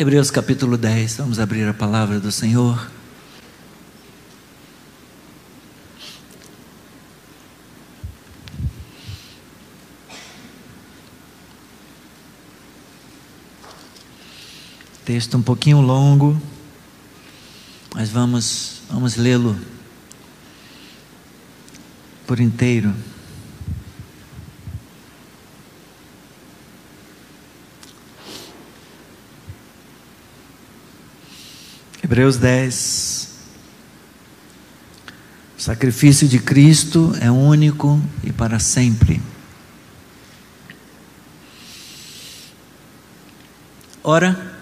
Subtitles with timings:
[0.00, 2.88] Hebreus capítulo 10, vamos abrir a palavra do Senhor.
[15.04, 16.40] Texto um pouquinho longo,
[17.92, 19.58] mas vamos, vamos lê-lo
[22.24, 22.94] por inteiro.
[32.08, 33.28] Hebreus 10.
[35.58, 39.20] O sacrifício de Cristo é único e para sempre.
[44.02, 44.54] Ora,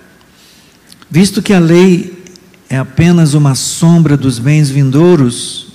[1.08, 2.24] visto que a lei
[2.68, 5.68] é apenas uma sombra dos bens vindouros,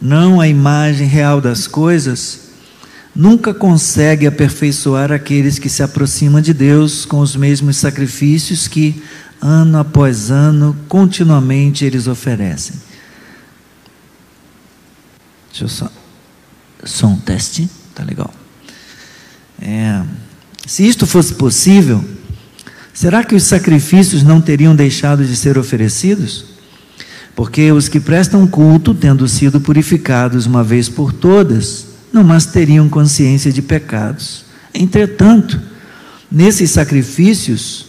[0.00, 2.47] não a imagem real das coisas,
[3.18, 9.02] nunca consegue aperfeiçoar aqueles que se aproximam de Deus com os mesmos sacrifícios que
[9.42, 12.76] ano após ano, continuamente eles oferecem.
[15.50, 15.90] Deixa eu só.
[16.84, 18.32] Som teste, tá legal.
[19.60, 20.00] É,
[20.64, 22.04] se isto fosse possível,
[22.94, 26.44] será que os sacrifícios não teriam deixado de ser oferecidos?
[27.34, 32.88] Porque os que prestam culto, tendo sido purificados uma vez por todas, não mais teriam
[32.88, 34.44] consciência de pecados.
[34.74, 35.60] Entretanto,
[36.30, 37.86] nesses sacrifícios,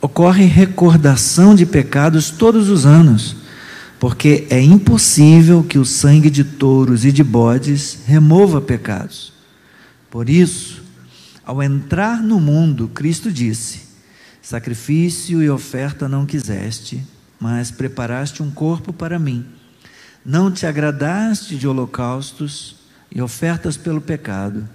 [0.00, 3.36] ocorre recordação de pecados todos os anos,
[3.98, 9.32] porque é impossível que o sangue de touros e de bodes remova pecados.
[10.10, 10.82] Por isso,
[11.44, 13.88] ao entrar no mundo, Cristo disse:
[14.40, 17.04] Sacrifício e oferta não quiseste,
[17.40, 19.44] mas preparaste um corpo para mim.
[20.24, 22.77] Não te agradaste de holocaustos
[23.10, 24.68] e ofertas pelo pecado.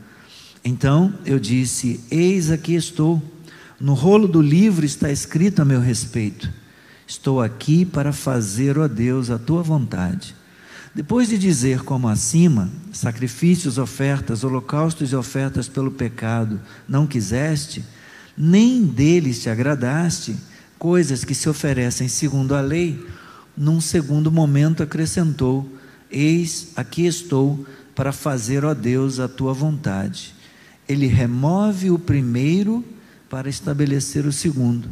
[0.64, 3.22] Então eu disse: Eis aqui estou
[3.84, 6.50] no rolo do livro está escrito a meu respeito:
[7.06, 10.34] Estou aqui para fazer, ó Deus, a tua vontade.
[10.96, 17.84] Depois de dizer como acima, sacrifícios, ofertas, holocaustos e ofertas pelo pecado não quiseste,
[18.38, 20.38] nem deles te agradaste,
[20.80, 23.06] coisas que se oferecem segundo a lei,
[23.58, 25.70] num segundo momento acrescentou:
[26.10, 27.66] Eis, aqui estou
[27.96, 30.34] para fazer, ó Deus, a tua vontade.
[30.88, 32.84] Ele remove o primeiro
[33.30, 34.90] para estabelecer o segundo.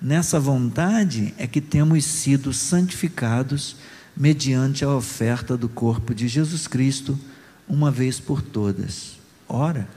[0.00, 3.76] Nessa vontade é que temos sido santificados
[4.16, 7.18] mediante a oferta do corpo de Jesus Cristo,
[7.68, 9.18] uma vez por todas.
[9.48, 9.88] Ora,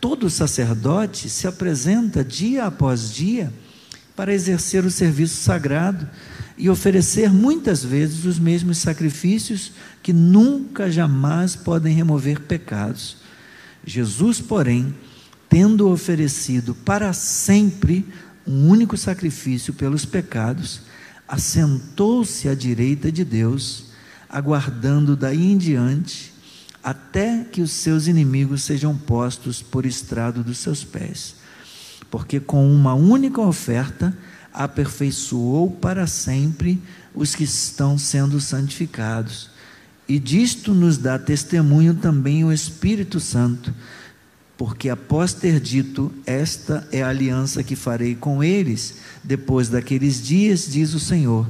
[0.00, 3.52] todo sacerdote se apresenta dia após dia
[4.14, 6.08] para exercer o serviço sagrado
[6.58, 13.18] e oferecer muitas vezes os mesmos sacrifícios que nunca jamais podem remover pecados.
[13.86, 14.92] Jesus, porém,
[15.48, 18.04] tendo oferecido para sempre
[18.46, 20.82] um único sacrifício pelos pecados,
[21.28, 23.84] assentou-se à direita de Deus,
[24.28, 26.32] aguardando daí em diante
[26.82, 31.36] até que os seus inimigos sejam postos por estrado dos seus pés.
[32.10, 34.16] Porque com uma única oferta
[34.58, 36.82] aperfeiçoou para sempre
[37.14, 39.48] os que estão sendo santificados.
[40.08, 43.72] E disto nos dá testemunho também o Espírito Santo
[44.58, 50.66] porque após ter dito: Esta é a aliança que farei com eles, depois daqueles dias,
[50.68, 51.48] diz o Senhor: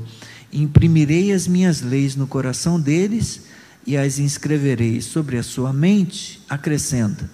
[0.52, 3.40] Imprimirei as minhas leis no coração deles
[3.86, 6.42] e as inscreverei sobre a sua mente.
[6.48, 7.28] Acrescenta: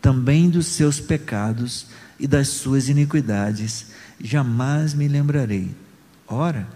[0.00, 1.86] Também dos seus pecados
[2.18, 3.86] e das suas iniquidades
[4.22, 5.74] jamais me lembrarei.
[6.26, 6.66] Ora,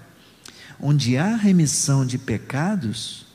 [0.81, 3.27] onde há remissão de pecados,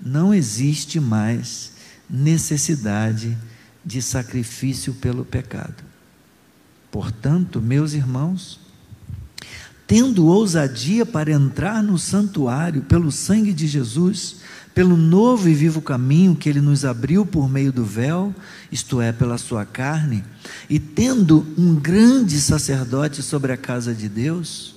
[0.00, 1.72] não existe mais
[2.08, 3.36] necessidade
[3.84, 5.84] de sacrifício pelo pecado.
[6.90, 8.60] Portanto, meus irmãos,
[9.86, 14.36] tendo ousadia para entrar no santuário pelo sangue de Jesus,
[14.78, 18.32] pelo novo e vivo caminho que ele nos abriu por meio do véu,
[18.70, 20.24] isto é, pela sua carne,
[20.70, 24.76] e tendo um grande sacerdote sobre a casa de Deus,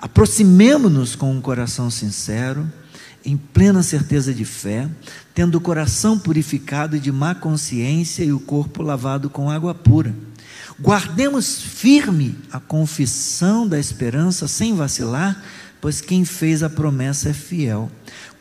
[0.00, 2.68] aproximemo-nos com um coração sincero,
[3.24, 4.88] em plena certeza de fé,
[5.32, 10.12] tendo o coração purificado de má consciência e o corpo lavado com água pura.
[10.80, 15.40] Guardemos firme a confissão da esperança sem vacilar,
[15.80, 17.88] pois quem fez a promessa é fiel.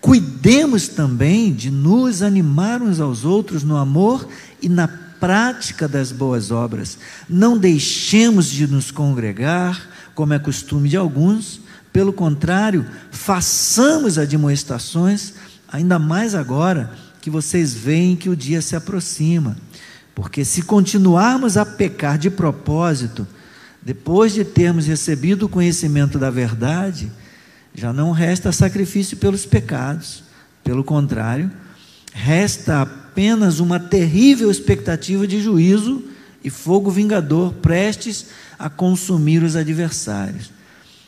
[0.05, 4.29] Cuidemos também de nos animar uns aos outros no amor
[4.61, 6.99] e na prática das boas obras.
[7.27, 11.59] Não deixemos de nos congregar, como é costume de alguns,
[11.91, 15.33] pelo contrário, façamos admoestações,
[15.67, 19.57] ainda mais agora que vocês veem que o dia se aproxima.
[20.13, 23.27] Porque se continuarmos a pecar de propósito,
[23.81, 27.11] depois de termos recebido o conhecimento da verdade,
[27.75, 30.23] já não resta sacrifício pelos pecados.
[30.63, 31.51] Pelo contrário,
[32.13, 36.03] resta apenas uma terrível expectativa de juízo
[36.43, 38.27] e fogo vingador prestes
[38.57, 40.51] a consumir os adversários.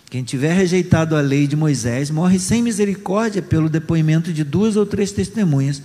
[0.10, 4.86] Quem tiver rejeitado a lei de Moisés morre sem misericórdia pelo depoimento de duas ou
[4.86, 5.82] três testemunhas.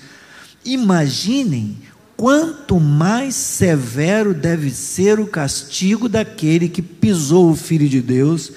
[0.64, 1.76] Imaginem
[2.16, 8.52] quanto mais severo deve ser o castigo daquele que pisou o Filho de Deus,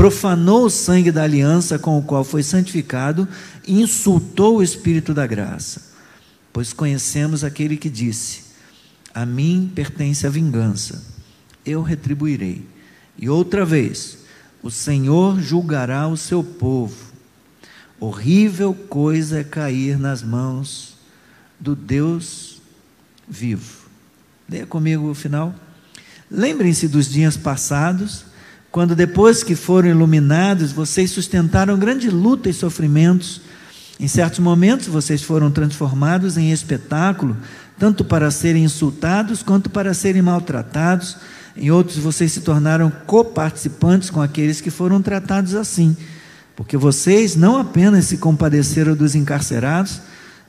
[0.00, 3.28] profanou o sangue da aliança com o qual foi santificado
[3.68, 5.92] e insultou o Espírito da graça.
[6.50, 8.44] Pois conhecemos aquele que disse:
[9.12, 11.04] A mim pertence a vingança,
[11.66, 12.66] eu retribuirei.
[13.18, 14.20] E outra vez,
[14.62, 17.12] o Senhor julgará o seu povo.
[18.00, 20.94] Horrível coisa é cair nas mãos
[21.58, 22.62] do Deus
[23.28, 23.86] vivo.
[24.48, 25.54] Leia comigo o final.
[26.30, 28.29] Lembrem-se dos dias passados,
[28.70, 33.40] quando depois que foram iluminados, vocês sustentaram grande luta e sofrimentos.
[33.98, 37.36] Em certos momentos, vocês foram transformados em espetáculo,
[37.78, 41.16] tanto para serem insultados quanto para serem maltratados.
[41.56, 45.96] Em outros, vocês se tornaram coparticipantes com aqueles que foram tratados assim,
[46.54, 50.00] porque vocês não apenas se compadeceram dos encarcerados,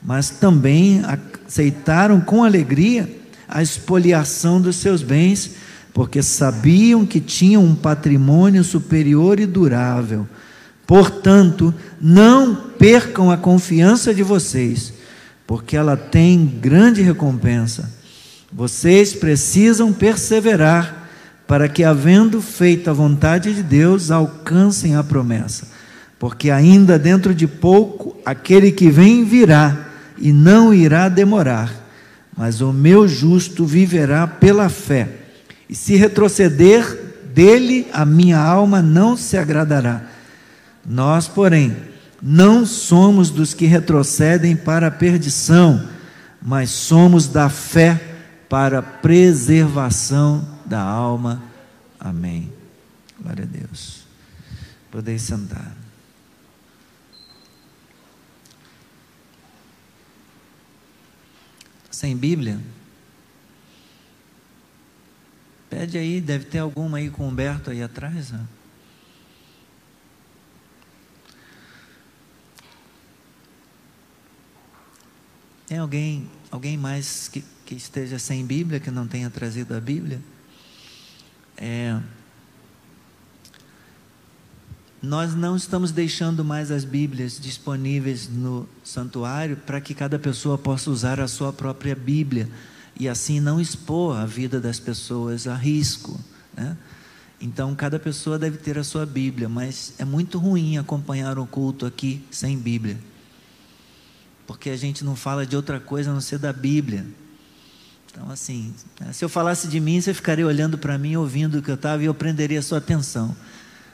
[0.03, 1.01] mas também
[1.47, 3.09] aceitaram com alegria
[3.47, 5.51] a expoliação dos seus bens,
[5.93, 10.27] porque sabiam que tinham um patrimônio superior e durável.
[10.87, 14.93] Portanto, não percam a confiança de vocês,
[15.45, 17.89] porque ela tem grande recompensa.
[18.51, 21.09] Vocês precisam perseverar
[21.47, 25.67] para que, havendo feito a vontade de Deus, alcancem a promessa.
[26.19, 31.73] Porque ainda dentro de pouco aquele que vem virá e não irá demorar,
[32.37, 35.20] mas o meu justo viverá pela fé.
[35.71, 40.03] E se retroceder, dele a minha alma não se agradará.
[40.85, 41.75] Nós, porém,
[42.21, 45.87] não somos dos que retrocedem para a perdição,
[46.41, 47.99] mas somos da fé
[48.49, 51.41] para a preservação da alma.
[51.97, 52.51] Amém.
[53.21, 54.05] Glória a Deus.
[54.91, 55.81] Podeis sentar.
[62.01, 62.59] sem Bíblia?
[65.71, 68.29] Pede aí, deve ter alguma aí com o Humberto aí atrás.
[68.31, 68.45] Né?
[75.65, 80.19] Tem alguém, alguém mais que, que esteja sem Bíblia, que não tenha trazido a Bíblia?
[81.55, 81.97] É,
[85.01, 90.91] nós não estamos deixando mais as Bíblias disponíveis no santuário para que cada pessoa possa
[90.91, 92.49] usar a sua própria Bíblia
[92.99, 96.19] e assim não expor a vida das pessoas a risco.
[96.55, 96.77] Né?
[97.39, 101.87] Então, cada pessoa deve ter a sua Bíblia, mas é muito ruim acompanhar o culto
[101.87, 102.99] aqui sem Bíblia,
[104.45, 107.05] porque a gente não fala de outra coisa a não ser da Bíblia.
[108.11, 111.61] Então, assim, né, se eu falasse de mim, você ficaria olhando para mim, ouvindo o
[111.63, 113.35] que eu estava e eu prenderia a sua atenção.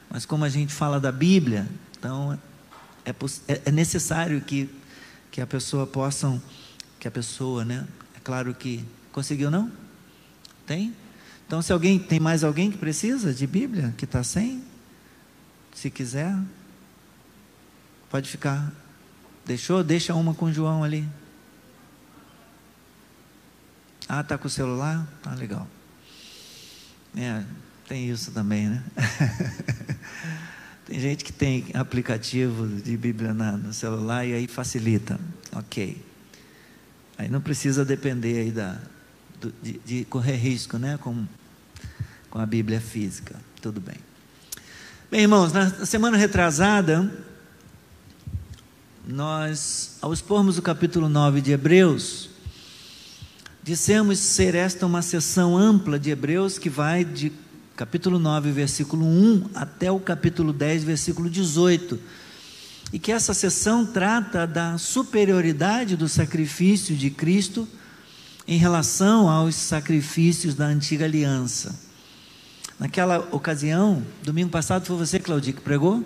[0.09, 1.67] Mas como a gente fala da Bíblia,
[1.97, 2.37] então
[3.05, 3.11] é,
[3.47, 4.69] é, é necessário que,
[5.31, 6.41] que a pessoa possam,
[6.99, 7.87] que a pessoa, né?
[8.27, 8.83] Claro que
[9.13, 9.71] conseguiu não?
[10.65, 10.93] Tem?
[11.45, 14.61] Então se alguém tem mais alguém que precisa de Bíblia que está sem,
[15.73, 16.37] se quiser,
[18.09, 18.69] pode ficar.
[19.45, 19.81] Deixou?
[19.81, 21.07] Deixa uma com o João ali.
[24.09, 25.07] Ah, tá com o celular?
[25.23, 25.65] Tá legal.
[27.15, 27.45] É,
[27.87, 28.83] tem isso também, né?
[30.85, 35.17] tem gente que tem aplicativo de Bíblia na, no celular e aí facilita.
[35.53, 36.06] Ok.
[37.17, 38.77] Aí não precisa depender aí da,
[39.41, 40.97] do, de, de, correr risco, né?
[41.01, 41.25] Com,
[42.29, 43.35] com a Bíblia física.
[43.61, 43.95] Tudo bem.
[45.09, 47.11] Bem, irmãos, na semana retrasada,
[49.07, 52.29] nós, ao expormos o capítulo 9 de Hebreus,
[53.63, 57.31] dissemos ser esta uma sessão ampla de Hebreus que vai de
[57.75, 61.99] capítulo 9, versículo 1 até o capítulo 10, versículo 18.
[62.91, 67.67] E que essa sessão trata da superioridade do sacrifício de Cristo
[68.47, 71.87] em relação aos sacrifícios da antiga aliança.
[72.79, 76.05] Naquela ocasião, domingo passado foi você, Claudio, que pregou?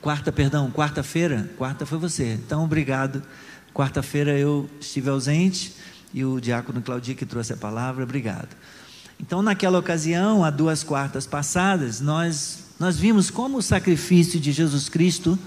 [0.00, 2.34] Quarta, perdão, quarta-feira, quarta foi você.
[2.34, 3.22] Então, obrigado.
[3.74, 5.74] Quarta-feira eu estive ausente
[6.12, 8.54] e o diácono Claudio que trouxe a palavra, obrigado.
[9.18, 14.88] Então, naquela ocasião, há duas quartas passadas, nós, nós vimos como o sacrifício de Jesus
[14.88, 15.38] Cristo,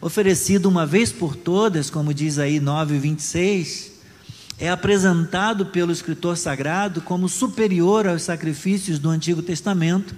[0.00, 3.92] oferecido uma vez por todas, como diz aí 9,26,
[4.58, 10.14] é apresentado pelo escritor sagrado como superior aos sacrifícios do Antigo Testamento,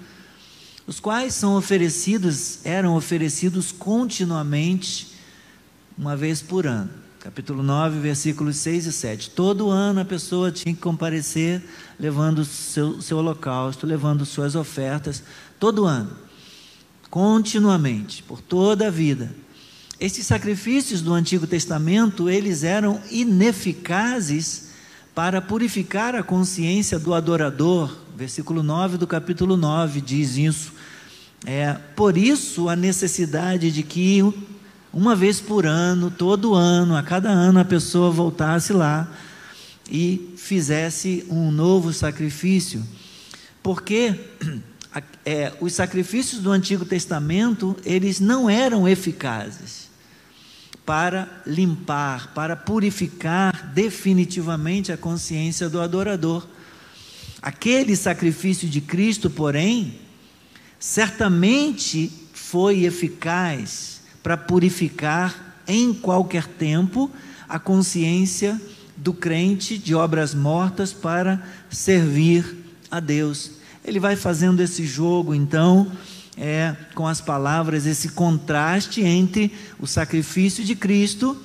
[0.87, 5.15] os quais são oferecidos, eram oferecidos continuamente,
[5.99, 6.91] uma vez por ano.
[7.19, 9.31] Capítulo 9, versículos 6 e 7.
[9.31, 11.61] Todo ano a pessoa tinha que comparecer
[11.99, 15.25] levando seu, seu holocausto, levando suas ofertas,
[15.59, 16.26] todo ano,
[17.17, 19.35] continuamente, por toda a vida.
[19.99, 24.69] Esses sacrifícios do Antigo Testamento, eles eram ineficazes
[25.15, 27.91] para purificar a consciência do adorador.
[28.15, 30.75] Versículo 9 do capítulo 9 diz isso.
[31.47, 34.23] É, por isso a necessidade de que
[34.93, 39.11] uma vez por ano, todo ano, a cada ano a pessoa voltasse lá
[39.91, 42.85] e fizesse um novo sacrifício.
[43.63, 44.21] Porque
[45.25, 49.87] é, os sacrifícios do Antigo Testamento, eles não eram eficazes
[50.85, 56.47] para limpar, para purificar definitivamente a consciência do adorador.
[57.43, 59.99] Aquele sacrifício de Cristo, porém,
[60.79, 67.11] certamente foi eficaz para purificar em qualquer tempo
[67.49, 68.61] a consciência
[68.97, 72.45] do crente de obras mortas para servir
[72.91, 73.53] a Deus.
[73.87, 75.91] Ele vai fazendo esse jogo, então,
[76.37, 81.37] é, com as palavras, esse contraste entre o sacrifício de Cristo,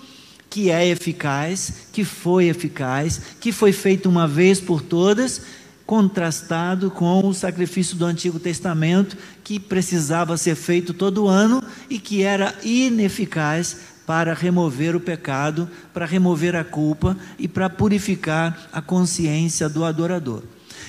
[0.50, 5.44] que é eficaz, que foi eficaz, que foi feito uma vez por todas,
[5.86, 12.24] contrastado com o sacrifício do Antigo Testamento, que precisava ser feito todo ano e que
[12.24, 19.70] era ineficaz para remover o pecado, para remover a culpa e para purificar a consciência
[19.70, 20.44] do adorador.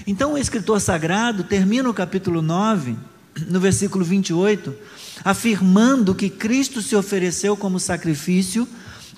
[0.06, 2.96] Então o escritor sagrado termina o capítulo 9
[3.48, 4.74] no versículo 28,
[5.24, 8.68] afirmando que Cristo se ofereceu como sacrifício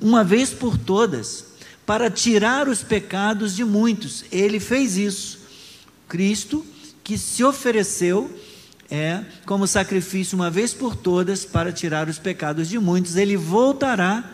[0.01, 1.47] uma vez por todas,
[1.87, 4.25] para tirar os pecados de muitos.
[4.33, 5.39] Ele fez isso.
[6.09, 6.65] Cristo
[7.03, 8.31] que se ofereceu
[8.91, 13.17] é como sacrifício uma vez por todas para tirar os pecados de muitos.
[13.17, 14.25] Ele voltará,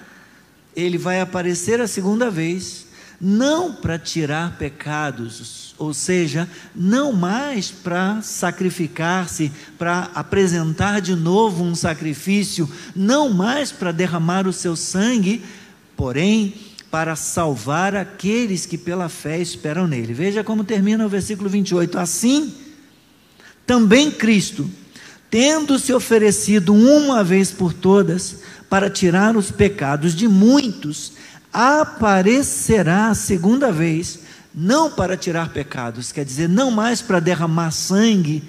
[0.76, 2.86] ele vai aparecer a segunda vez,
[3.20, 6.46] não para tirar pecados ou seja,
[6.76, 14.52] não mais para sacrificar-se, para apresentar de novo um sacrifício, não mais para derramar o
[14.52, 15.42] seu sangue,
[15.96, 16.52] porém
[16.90, 20.12] para salvar aqueles que pela fé esperam nele.
[20.12, 21.98] Veja como termina o versículo 28.
[21.98, 22.52] Assim,
[23.66, 24.70] também Cristo,
[25.30, 31.14] tendo se oferecido uma vez por todas para tirar os pecados de muitos,
[31.52, 34.20] aparecerá a segunda vez
[34.54, 38.42] não para tirar pecados, quer dizer, não mais para derramar sangue,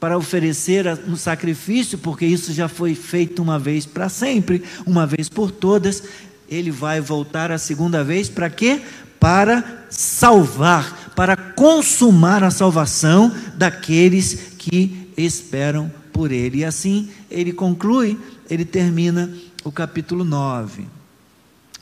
[0.00, 5.28] para oferecer um sacrifício, porque isso já foi feito uma vez para sempre, uma vez
[5.28, 6.02] por todas.
[6.48, 8.80] Ele vai voltar a segunda vez para quê?
[9.20, 16.58] Para salvar, para consumar a salvação daqueles que esperam por ele.
[16.58, 18.18] E assim ele conclui,
[18.50, 19.32] ele termina
[19.62, 21.01] o capítulo 9.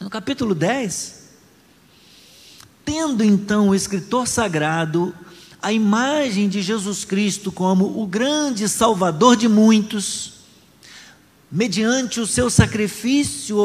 [0.01, 1.21] No capítulo 10,
[2.85, 5.15] Tendo então o escritor sagrado
[5.63, 10.33] a imagem de Jesus Cristo como o grande Salvador de muitos,
[11.53, 13.57] mediante o seu sacrifício,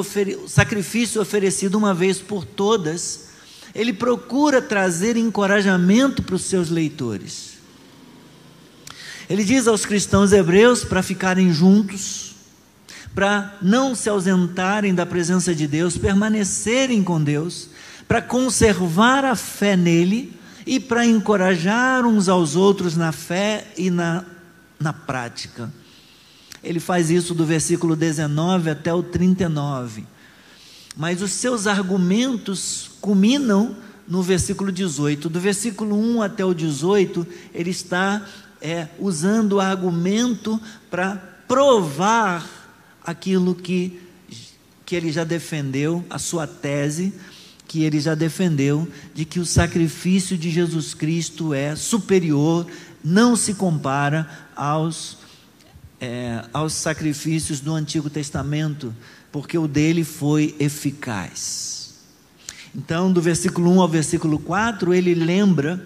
[0.48, 3.30] sacrifício oferecido uma vez por todas,
[3.74, 7.56] ele procura trazer encorajamento para os seus leitores.
[9.28, 12.35] Ele diz aos cristãos hebreus para ficarem juntos,
[13.16, 17.70] para não se ausentarem da presença de Deus, permanecerem com Deus,
[18.06, 24.26] para conservar a fé nele e para encorajar uns aos outros na fé e na,
[24.78, 25.72] na prática.
[26.62, 30.06] Ele faz isso do versículo 19 até o 39.
[30.98, 35.30] Mas os seus argumentos culminam no versículo 18.
[35.30, 38.26] Do versículo 1 até o 18, ele está
[38.62, 41.16] é, usando o argumento para
[41.48, 42.55] provar
[43.06, 44.00] aquilo que,
[44.86, 47.14] que ele já defendeu, a sua tese,
[47.68, 52.66] que ele já defendeu, de que o sacrifício de Jesus Cristo é superior,
[53.04, 55.18] não se compara aos,
[56.00, 58.96] é, aos sacrifícios do Antigo Testamento,
[59.32, 61.96] porque o dele foi eficaz.
[62.74, 65.86] Então, do versículo 1 ao versículo 4, ele lembra,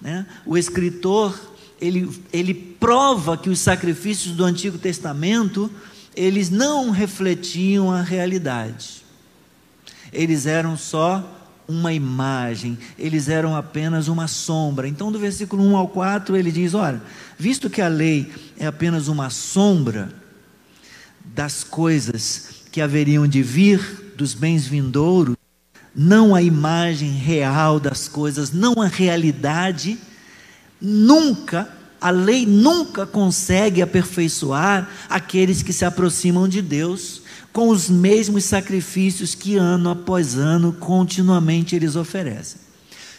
[0.00, 1.38] né, o escritor,
[1.80, 5.70] ele, ele prova que os sacrifícios do Antigo Testamento,
[6.16, 9.06] eles não refletiam a realidade
[10.16, 11.32] eles eram só
[11.68, 14.88] uma imagem, eles eram apenas uma sombra.
[14.88, 17.02] Então, do versículo 1 ao 4, ele diz: Olha,
[17.38, 20.12] visto que a lei é apenas uma sombra
[21.24, 25.36] das coisas que haveriam de vir, dos bens vindouros,
[25.94, 29.98] não a imagem real das coisas, não a realidade,
[30.80, 31.68] nunca,
[32.00, 37.22] a lei nunca consegue aperfeiçoar aqueles que se aproximam de Deus
[37.52, 42.60] com os mesmos sacrifícios que ano após ano continuamente eles oferecem.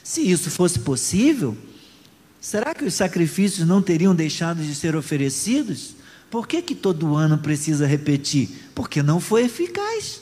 [0.03, 1.57] Se isso fosse possível,
[2.39, 5.95] será que os sacrifícios não teriam deixado de ser oferecidos?
[6.29, 8.49] Por que, que todo ano precisa repetir?
[8.75, 10.21] Porque não foi eficaz.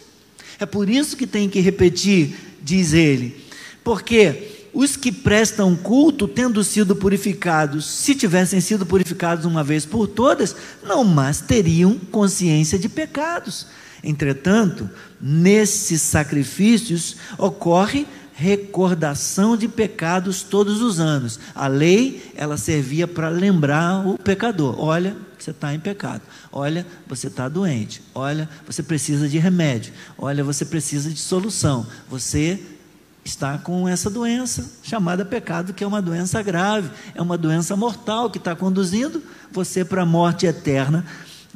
[0.60, 3.44] É por isso que tem que repetir, diz ele.
[3.84, 10.06] Porque os que prestam culto, tendo sido purificados, se tivessem sido purificados uma vez por
[10.06, 10.54] todas,
[10.84, 13.68] não mais teriam consciência de pecados.
[14.04, 14.90] Entretanto,
[15.20, 21.40] nesses sacrifícios ocorre recordação de pecados todos os anos.
[21.56, 26.22] A lei, ela servia para lembrar o pecador: olha, você está em pecado.
[26.52, 28.02] Olha, você está doente.
[28.14, 29.94] Olha, você precisa de remédio.
[30.18, 31.88] Olha, você precisa de solução.
[32.10, 32.60] Você
[33.26, 38.30] está com essa doença chamada pecado, que é uma doença grave, é uma doença mortal
[38.30, 41.04] que está conduzindo você para a morte eterna.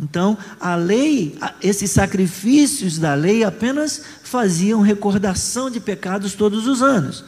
[0.01, 7.23] Então, a lei, esses sacrifícios da lei apenas faziam recordação de pecados todos os anos.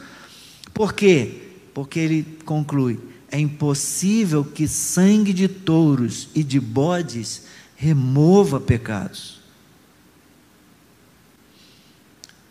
[0.74, 1.50] Por quê?
[1.72, 2.98] Porque ele conclui:
[3.30, 7.42] é impossível que sangue de touros e de bodes
[7.76, 9.41] remova pecados.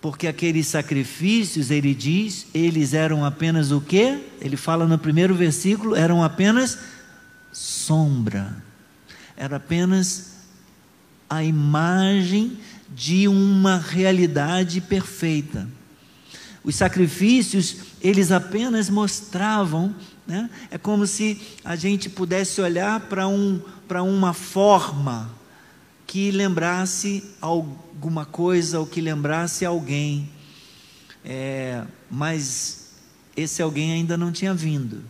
[0.01, 4.19] Porque aqueles sacrifícios, ele diz, eles eram apenas o quê?
[4.41, 6.79] Ele fala no primeiro versículo, eram apenas
[7.51, 8.55] sombra.
[9.37, 10.31] Era apenas
[11.29, 12.57] a imagem
[12.89, 15.69] de uma realidade perfeita.
[16.63, 19.95] Os sacrifícios, eles apenas mostravam
[20.31, 20.49] né?
[20.69, 25.29] É como se a gente pudesse olhar para um, uma forma
[26.11, 30.29] que lembrasse alguma coisa ou que lembrasse alguém,
[31.23, 32.95] é, mas
[33.33, 35.05] esse alguém ainda não tinha vindo.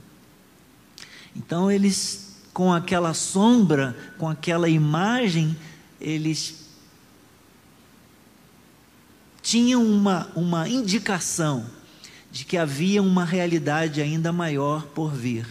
[1.36, 5.58] Então eles, com aquela sombra, com aquela imagem,
[6.00, 6.68] eles
[9.42, 11.66] tinham uma, uma indicação
[12.32, 15.48] de que havia uma realidade ainda maior por vir.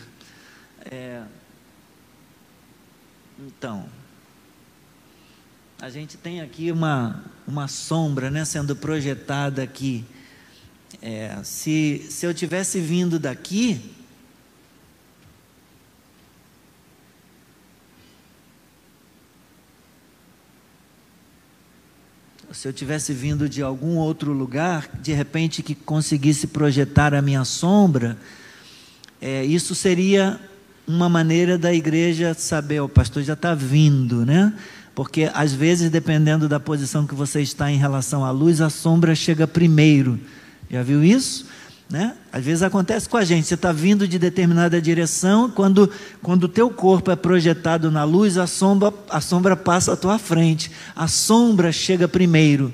[0.89, 1.25] É,
[3.37, 3.89] então,
[5.81, 10.05] a gente tem aqui uma, uma sombra né, sendo projetada aqui.
[11.01, 13.81] É, se, se eu tivesse vindo daqui,
[22.53, 27.45] se eu tivesse vindo de algum outro lugar, de repente que conseguisse projetar a minha
[27.47, 28.19] sombra,
[29.19, 30.39] é, isso seria
[30.87, 34.53] uma maneira da igreja saber, o pastor já está vindo, né?
[35.01, 39.15] Porque às vezes, dependendo da posição que você está em relação à luz, a sombra
[39.15, 40.21] chega primeiro.
[40.71, 41.47] Já viu isso?
[41.89, 42.15] Né?
[42.31, 45.91] Às vezes acontece com a gente, você está vindo de determinada direção, quando,
[46.23, 50.19] quando o teu corpo é projetado na luz, a sombra, a sombra passa à tua
[50.19, 52.71] frente, a sombra chega primeiro.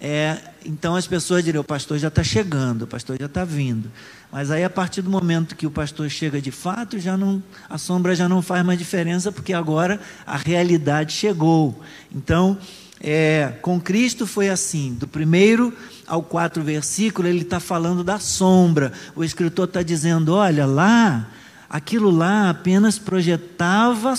[0.00, 3.88] É, então as pessoas diriam, o pastor já está chegando, o pastor já está vindo.
[4.30, 7.78] Mas aí a partir do momento que o pastor chega de fato, já não, a
[7.78, 11.80] sombra já não faz mais diferença, porque agora a realidade chegou.
[12.14, 12.58] Então,
[13.00, 15.72] é, com Cristo foi assim, do primeiro
[16.06, 18.92] ao quarto versículo, ele está falando da sombra.
[19.14, 21.28] O escritor está dizendo: olha, lá,
[21.68, 24.14] aquilo lá apenas projetava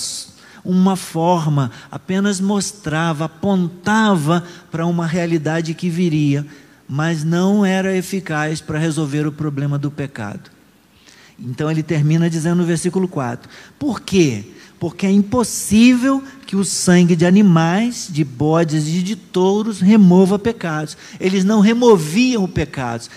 [0.64, 6.46] uma forma, apenas mostrava, apontava para uma realidade que viria,
[6.88, 10.50] mas não era eficaz para resolver o problema do pecado.
[11.40, 14.46] Então ele termina dizendo no versículo 4: Por quê?
[14.80, 20.96] Porque é impossível que o sangue de animais, de bodes e de touros remova pecados.
[21.20, 22.50] Eles não removiam o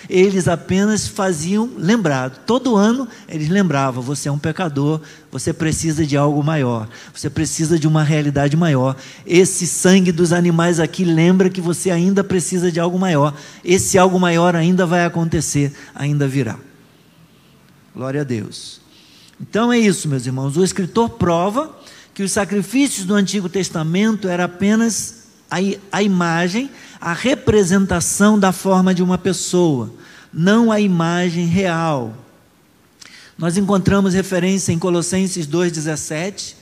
[0.08, 2.40] eles apenas faziam lembrado.
[2.44, 7.78] Todo ano eles lembravam: você é um pecador, você precisa de algo maior, você precisa
[7.78, 8.96] de uma realidade maior.
[9.26, 13.34] Esse sangue dos animais aqui lembra que você ainda precisa de algo maior.
[13.64, 16.58] Esse algo maior ainda vai acontecer, ainda virá.
[17.94, 18.79] Glória a Deus.
[19.40, 20.56] Então é isso, meus irmãos.
[20.56, 21.74] O escritor prova
[22.12, 25.56] que os sacrifícios do Antigo Testamento era apenas a,
[25.90, 29.90] a imagem, a representação da forma de uma pessoa,
[30.32, 32.14] não a imagem real.
[33.38, 36.56] Nós encontramos referência em Colossenses 2,17,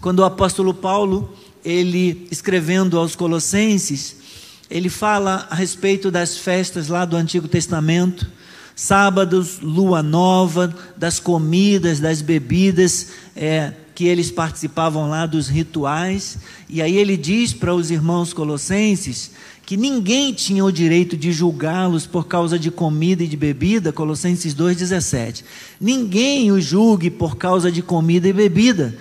[0.00, 4.16] quando o apóstolo Paulo, ele escrevendo aos Colossenses,
[4.70, 8.30] ele fala a respeito das festas lá do Antigo Testamento,
[8.80, 16.38] sábados, lua nova, das comidas, das bebidas, é, que eles participavam lá dos rituais.
[16.66, 19.32] E aí ele diz para os irmãos colossenses
[19.66, 24.54] que ninguém tinha o direito de julgá-los por causa de comida e de bebida, Colossenses
[24.54, 25.44] 2,17.
[25.78, 28.96] Ninguém o julgue por causa de comida e bebida,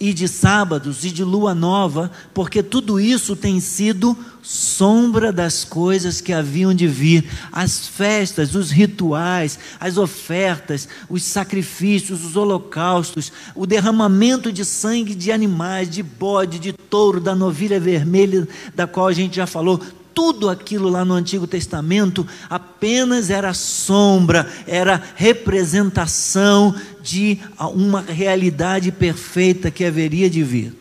[0.00, 6.22] e de sábados e de lua nova, porque tudo isso tem sido sombra das coisas
[6.22, 13.66] que haviam de vir, as festas, os rituais, as ofertas, os sacrifícios, os holocaustos, o
[13.66, 19.12] derramamento de sangue de animais, de bode, de touro, da novilha vermelha, da qual a
[19.12, 19.78] gente já falou,
[20.14, 27.38] tudo aquilo lá no Antigo Testamento apenas era sombra, era representação de
[27.74, 30.74] uma realidade perfeita que haveria de vir.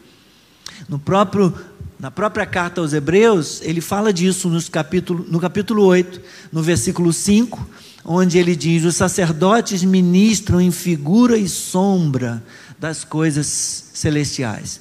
[0.87, 1.53] No próprio
[1.99, 7.11] na própria carta aos Hebreus, ele fala disso nos capítulo, no capítulo 8, no versículo
[7.11, 7.67] 5,
[8.05, 12.41] onde ele diz: Os sacerdotes ministram em figura e sombra
[12.79, 13.45] das coisas
[13.93, 14.79] celestiais.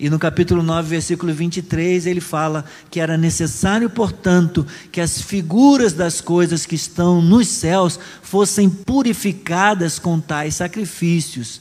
[0.00, 5.92] E no capítulo 9, versículo 23, ele fala que era necessário, portanto, que as figuras
[5.92, 11.60] das coisas que estão nos céus fossem purificadas com tais sacrifícios,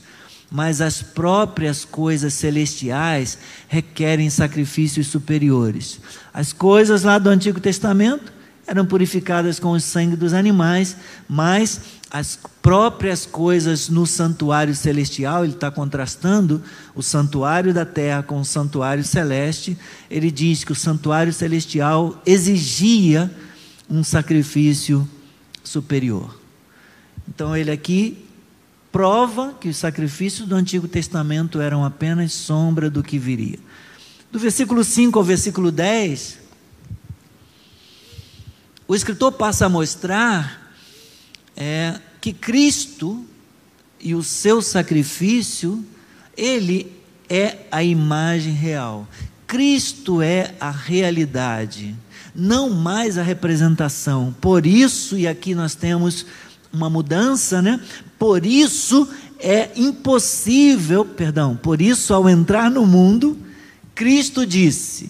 [0.52, 6.00] mas as próprias coisas celestiais requerem sacrifícios superiores.
[6.32, 8.37] As coisas lá do Antigo Testamento
[8.67, 11.80] eram purificadas com o sangue dos animais, mas
[12.12, 16.62] as próprias coisas no santuário celestial, ele está contrastando
[16.93, 19.77] o santuário da terra com o santuário celeste.
[20.12, 23.32] Ele diz que o santuário celestial exigia
[23.89, 25.08] um sacrifício
[25.63, 26.38] superior.
[27.27, 28.25] Então, ele aqui
[28.91, 33.60] prova que os sacrifícios do Antigo Testamento eram apenas sombra do que viria.
[34.32, 36.47] Do versículo 5 ao versículo 10,
[38.88, 40.73] o escritor passa a mostrar
[41.56, 43.26] é que Cristo
[44.00, 45.84] e o seu sacrifício,
[46.36, 46.91] ele
[47.28, 49.08] é a imagem real.
[49.45, 51.95] Cristo é a realidade,
[52.36, 54.36] não mais a representação.
[54.39, 56.26] Por isso, e aqui nós temos
[56.71, 57.82] uma mudança, né?
[58.19, 59.08] Por isso
[59.39, 63.38] é impossível, perdão, por isso ao entrar no mundo,
[63.95, 65.10] Cristo disse.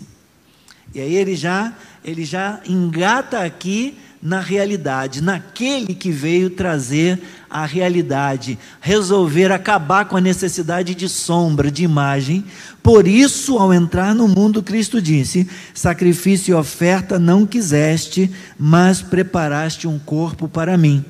[0.93, 7.65] E aí ele já, ele já engata aqui na realidade, naquele que veio trazer a
[7.65, 12.43] realidade, resolver acabar com a necessidade de sombra, de imagem.
[12.81, 19.88] Por isso, ao entrar no mundo, Cristo disse: Sacrifício e oferta não quiseste, mas preparaste
[19.88, 21.05] um corpo para mim.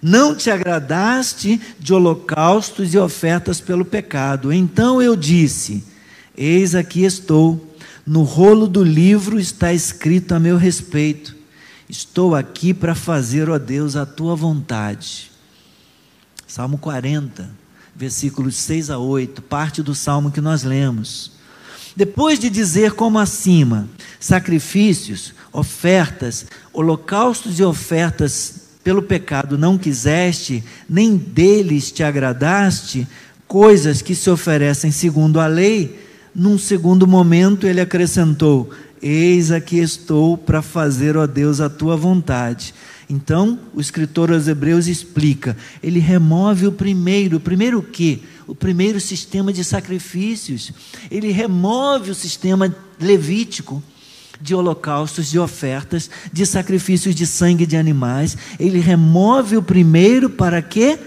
[0.00, 4.52] Não te agradaste de holocaustos e ofertas pelo pecado.
[4.52, 5.84] Então eu disse:
[6.36, 7.75] Eis aqui estou.
[8.06, 11.36] No rolo do livro está escrito a meu respeito
[11.88, 15.30] Estou aqui para fazer, ó Deus, a tua vontade.
[16.46, 17.48] Salmo 40,
[17.94, 21.32] versículos 6 a 8, parte do salmo que nós lemos.
[21.94, 23.88] Depois de dizer como acima,
[24.18, 33.06] sacrifícios, ofertas, holocaustos e ofertas pelo pecado não quiseste, nem deles te agradaste,
[33.46, 36.05] coisas que se oferecem segundo a lei,
[36.36, 38.70] num segundo momento ele acrescentou:
[39.00, 42.74] Eis aqui estou para fazer, ó Deus, a tua vontade.
[43.08, 48.20] Então, o escritor aos Hebreus explica: ele remove o primeiro, o primeiro o quê?
[48.46, 50.72] O primeiro sistema de sacrifícios.
[51.10, 53.82] Ele remove o sistema levítico
[54.38, 58.36] de holocaustos, de ofertas, de sacrifícios de sangue de animais.
[58.60, 60.98] Ele remove o primeiro para quê?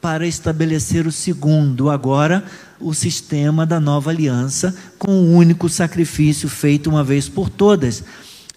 [0.00, 1.90] Para estabelecer o segundo.
[1.90, 2.44] Agora,
[2.80, 8.02] o sistema da nova aliança com o um único sacrifício feito uma vez por todas.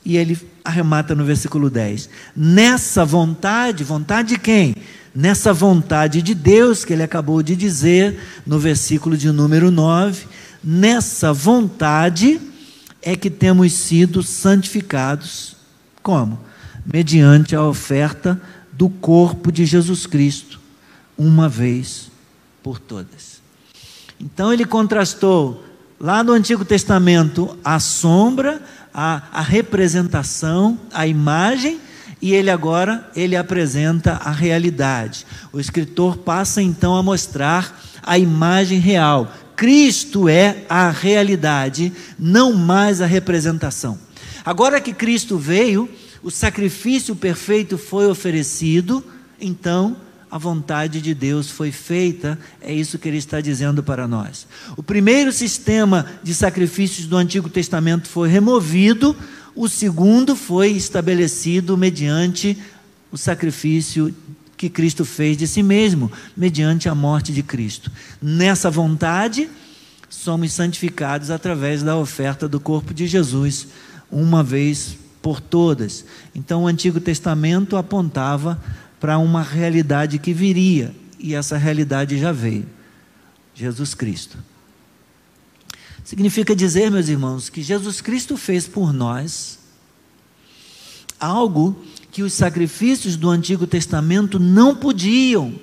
[0.06, 2.10] E ele arremata no versículo 10.
[2.36, 4.76] Nessa vontade, vontade de quem?
[5.14, 10.26] Nessa vontade de Deus que ele acabou de dizer no versículo de número 9,
[10.64, 12.40] nessa vontade
[13.02, 15.56] é que temos sido santificados.
[16.02, 16.40] Como?
[16.86, 20.60] Mediante a oferta do corpo de Jesus Cristo,
[21.18, 22.10] uma vez
[22.64, 23.33] por todas.
[24.24, 25.66] Então ele contrastou
[26.00, 28.62] lá no Antigo Testamento a sombra,
[28.94, 31.78] a, a representação, a imagem,
[32.22, 35.26] e ele agora ele apresenta a realidade.
[35.52, 39.30] O escritor passa então a mostrar a imagem real.
[39.58, 44.00] Cristo é a realidade, não mais a representação.
[44.46, 45.90] Agora que Cristo veio,
[46.24, 49.04] o sacrifício perfeito foi oferecido,
[49.40, 49.98] então
[50.34, 54.48] a vontade de Deus foi feita, é isso que ele está dizendo para nós.
[54.76, 59.16] O primeiro sistema de sacrifícios do Antigo Testamento foi removido,
[59.56, 62.58] o segundo foi estabelecido mediante
[63.12, 64.12] o sacrifício
[64.58, 67.92] que Cristo fez de si mesmo, mediante a morte de Cristo.
[68.20, 69.48] Nessa vontade,
[70.10, 73.68] somos santificados através da oferta do corpo de Jesus,
[74.12, 76.04] uma vez por todas.
[76.34, 78.60] Então o Antigo Testamento apontava
[79.04, 82.66] para uma realidade que viria, e essa realidade já veio:
[83.54, 84.38] Jesus Cristo.
[86.06, 89.60] Significa dizer, meus irmãos, que Jesus Cristo fez por nós
[91.20, 95.54] algo que os sacrifícios do Antigo Testamento não podiam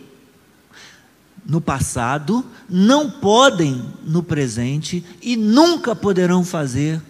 [1.43, 7.01] no passado, não podem no presente e nunca poderão fazer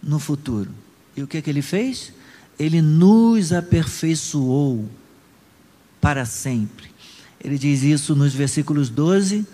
[0.00, 0.70] no futuro.
[1.16, 2.12] E o que, é que ele fez?
[2.56, 4.88] Ele nos aperfeiçoou
[6.02, 6.90] para sempre.
[7.42, 9.46] Ele diz isso nos versículos 12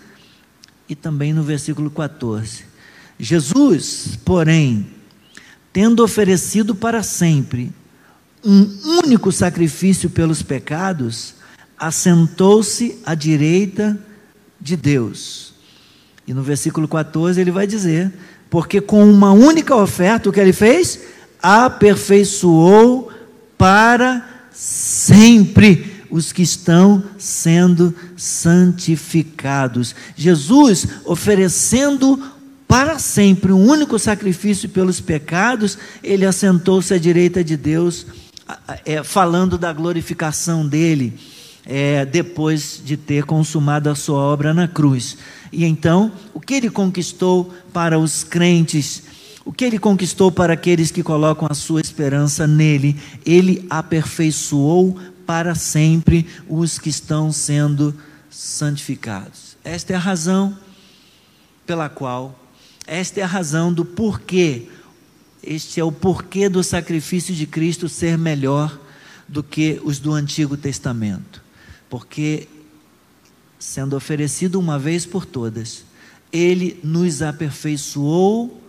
[0.89, 2.65] e também no versículo 14.
[3.19, 4.87] Jesus, porém,
[5.73, 7.71] tendo oferecido para sempre
[8.43, 8.67] um
[9.05, 11.35] único sacrifício pelos pecados,
[11.79, 13.99] assentou-se à direita
[14.59, 15.53] de Deus.
[16.27, 18.11] E no versículo 14 ele vai dizer:
[18.49, 21.01] Porque com uma única oferta, o que ele fez?
[21.43, 23.13] Aperfeiçoou
[23.59, 29.95] para sempre os que estão sendo santificados.
[30.17, 32.21] Jesus oferecendo
[32.67, 38.07] para sempre um único sacrifício pelos pecados, ele assentou-se à direita de Deus,
[38.85, 41.19] é, falando da glorificação dele
[41.69, 45.19] é, depois de ter consumado a sua obra na cruz.
[45.53, 49.03] E então, o que ele conquistou para os crentes,
[49.45, 55.55] o que ele conquistou para aqueles que colocam a sua esperança nele, ele aperfeiçoou para
[55.55, 57.95] sempre os que estão sendo
[58.31, 59.59] santificados.
[59.63, 60.59] Esta é a razão
[61.67, 62.37] pela qual,
[62.87, 64.69] esta é a razão do porquê,
[65.43, 68.81] este é o porquê do sacrifício de Cristo ser melhor
[69.29, 71.47] do que os do Antigo Testamento
[71.89, 72.49] porque,
[73.59, 75.85] sendo oferecido uma vez por todas,
[76.33, 78.63] ele nos aperfeiçoou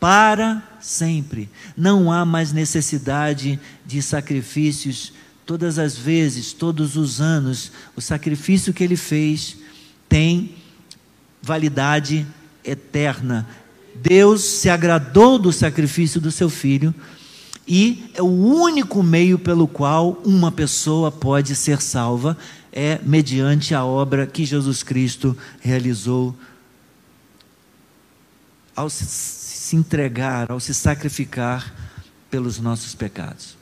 [0.00, 1.48] para sempre.
[1.76, 5.12] Não há mais necessidade de sacrifícios
[5.46, 7.72] todas as vezes, todos os anos.
[7.96, 9.56] O sacrifício que ele fez
[10.08, 10.54] tem
[11.42, 12.26] validade
[12.64, 13.46] eterna.
[13.94, 16.94] Deus se agradou do sacrifício do seu filho
[17.66, 22.36] e é o único meio pelo qual uma pessoa pode ser salva
[22.72, 26.34] é mediante a obra que Jesus Cristo realizou
[28.74, 31.72] ao se entregar, ao se sacrificar
[32.28, 33.56] pelos nossos pecados.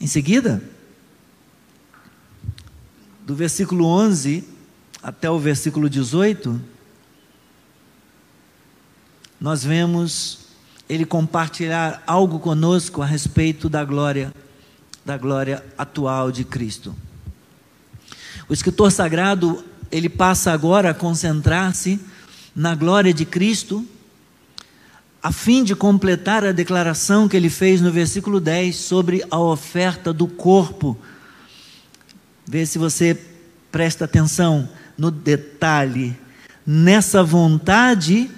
[0.00, 0.62] Em seguida,
[3.26, 4.44] do versículo 11
[5.02, 6.60] até o versículo 18,
[9.40, 10.46] nós vemos
[10.88, 14.32] ele compartilhar algo conosco a respeito da glória
[15.08, 16.94] da glória atual de Cristo.
[18.46, 21.98] O escritor sagrado, ele passa agora a concentrar-se
[22.54, 23.86] na glória de Cristo,
[25.28, 30.10] a fim de completar a declaração que ele fez no versículo 10 sobre a oferta
[30.10, 30.96] do corpo.
[32.46, 33.14] Vê se você
[33.70, 36.16] presta atenção no detalhe.
[36.66, 38.30] Nessa vontade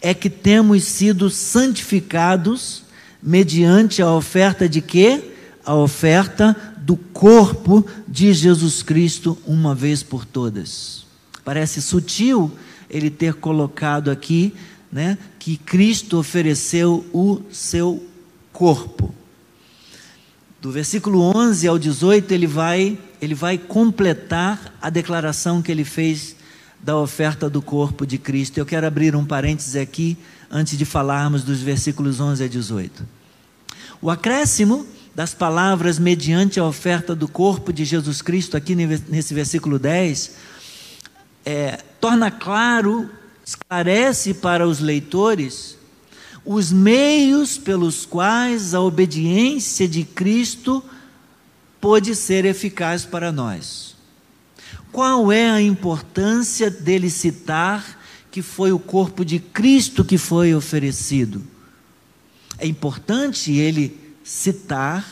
[0.00, 2.84] é que temos sido santificados
[3.20, 5.32] mediante a oferta de quê?
[5.64, 11.04] A oferta do corpo de Jesus Cristo uma vez por todas.
[11.44, 12.56] Parece sutil
[12.88, 14.54] ele ter colocado aqui,
[14.90, 18.04] né, que Cristo ofereceu o seu
[18.52, 19.14] corpo.
[20.60, 26.36] Do versículo 11 ao 18, ele vai, ele vai completar a declaração que ele fez
[26.82, 28.58] da oferta do corpo de Cristo.
[28.58, 30.16] Eu quero abrir um parênteses aqui
[30.50, 33.06] antes de falarmos dos versículos 11 a 18.
[34.00, 39.78] O acréscimo das palavras mediante a oferta do corpo de Jesus Cristo, aqui nesse versículo
[39.78, 40.32] 10,
[41.44, 43.08] é, torna claro,
[43.46, 45.78] esclarece para os leitores
[46.44, 50.82] os meios pelos quais a obediência de Cristo
[51.80, 53.96] pode ser eficaz para nós.
[54.92, 61.42] Qual é a importância dele citar que foi o corpo de Cristo que foi oferecido?
[62.58, 65.04] É importante ele citar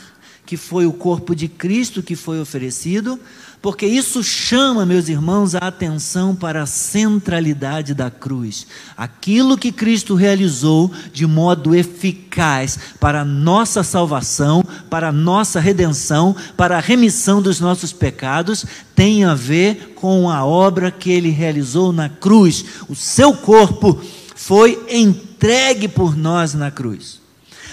[0.45, 3.19] que foi o corpo de Cristo que foi oferecido,
[3.65, 8.67] porque isso chama, meus irmãos, a atenção para a centralidade da cruz.
[8.95, 16.35] Aquilo que Cristo realizou de modo eficaz para a nossa salvação, para a nossa redenção,
[16.55, 21.91] para a remissão dos nossos pecados, tem a ver com a obra que ele realizou
[21.91, 22.63] na cruz.
[22.87, 23.99] O seu corpo
[24.35, 27.19] foi entregue por nós na cruz.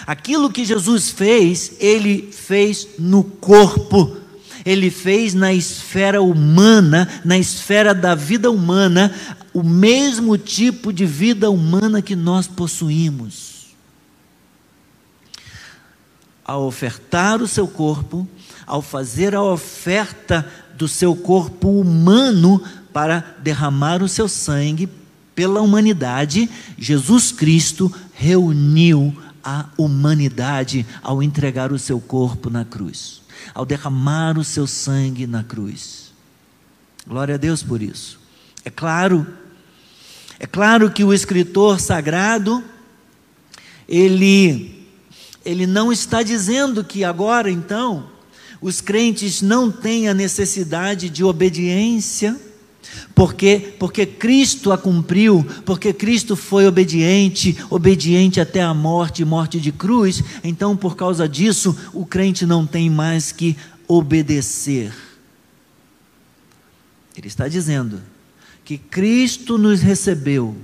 [0.06, 4.21] Aquilo que Jesus fez, ele fez no corpo,
[4.64, 9.14] ele fez na esfera humana, na esfera da vida humana,
[9.52, 13.52] o mesmo tipo de vida humana que nós possuímos.
[16.44, 18.28] ao ofertar o seu corpo,
[18.66, 20.46] ao fazer a oferta
[20.76, 24.88] do seu corpo humano para derramar o seu sangue
[25.34, 33.21] pela humanidade, Jesus Cristo reuniu a humanidade ao entregar o seu corpo na cruz,
[33.54, 36.12] ao derramar o seu sangue na cruz.
[37.06, 38.20] Glória a Deus por isso.
[38.64, 39.26] É claro,
[40.38, 42.62] é claro que o escritor sagrado
[43.88, 44.80] ele
[45.44, 48.08] ele não está dizendo que agora então
[48.60, 52.40] os crentes não têm a necessidade de obediência
[53.14, 59.72] porque, porque Cristo a cumpriu, porque Cristo foi obediente, obediente até a morte, morte de
[59.72, 64.92] cruz, então por causa disso o crente não tem mais que obedecer.
[67.16, 68.00] Ele está dizendo
[68.64, 70.56] que Cristo nos recebeu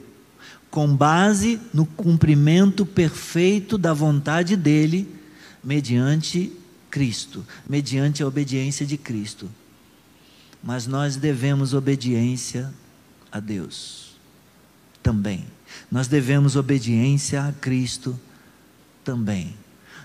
[0.71, 5.09] com base no cumprimento perfeito da vontade dele,
[5.63, 6.53] mediante
[6.91, 9.49] Cristo, mediante a obediência de Cristo
[10.63, 12.73] mas nós devemos obediência
[13.31, 14.17] a Deus
[15.03, 15.47] também.
[15.91, 18.19] Nós devemos obediência a Cristo
[19.05, 19.55] também.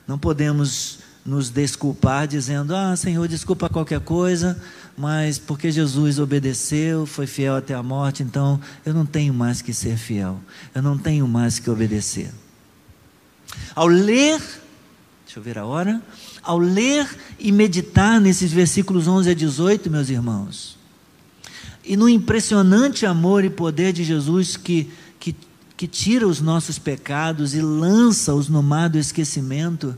[0.08, 4.62] Não podemos nos desculpar dizendo: Ah, Senhor, desculpa qualquer coisa,
[4.98, 9.74] mas porque Jesus obedeceu, foi fiel até a morte, então eu não tenho mais que
[9.74, 10.40] ser fiel,
[10.76, 12.32] eu não tenho mais que obedecer.
[13.76, 14.40] Ao ler,
[15.26, 16.02] deixa eu ver a hora,
[16.44, 20.78] ao ler e meditar nesses versículos 11 a 18, meus irmãos,
[21.86, 25.36] e no impressionante amor e poder de Jesus que, que,
[25.76, 29.98] que tira os nossos pecados e lança-os no mar do esquecimento,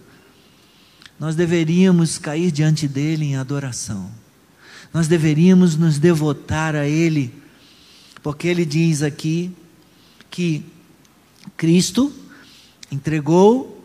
[1.20, 4.10] nós deveríamos cair diante dele em adoração.
[4.94, 7.34] Nós deveríamos nos devotar a ele,
[8.22, 9.52] porque ele diz aqui
[10.30, 10.64] que
[11.58, 12.12] Cristo
[12.92, 13.76] entregou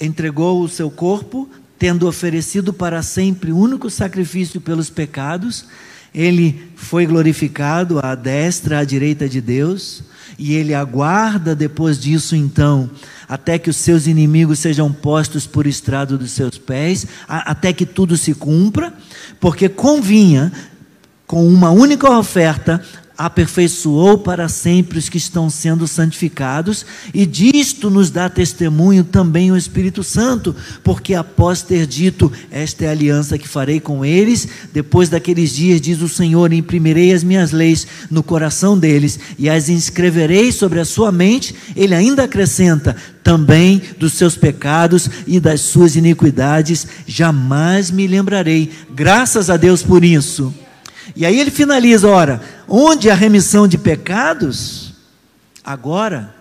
[0.00, 5.66] entregou o seu corpo tendo oferecido para sempre o único sacrifício pelos pecados,
[6.14, 10.02] ele foi glorificado à destra, à direita de Deus,
[10.38, 12.90] e ele aguarda depois disso, então,
[13.28, 18.16] até que os seus inimigos sejam postos por estrado dos seus pés, até que tudo
[18.16, 18.92] se cumpra,
[19.40, 20.52] porque convinha,
[21.26, 22.82] com uma única oferta,
[23.18, 29.56] aperfeiçoou para sempre os que estão sendo santificados, e disto nos dá testemunho também o
[29.56, 30.54] Espírito Santo,
[30.84, 35.80] porque após ter dito: Esta é a aliança que farei com eles, depois daqueles dias,
[35.80, 40.84] diz o Senhor: Imprimirei as minhas leis no coração deles e as inscreverei sobre a
[40.84, 41.52] sua mente.
[41.74, 48.70] Ele ainda acrescenta: também dos seus pecados e das suas iniquidades, jamais me lembrarei.
[48.94, 50.54] Graças a Deus por isso.
[51.14, 54.94] E aí ele finaliza: ora, onde a remissão de pecados,
[55.64, 56.37] agora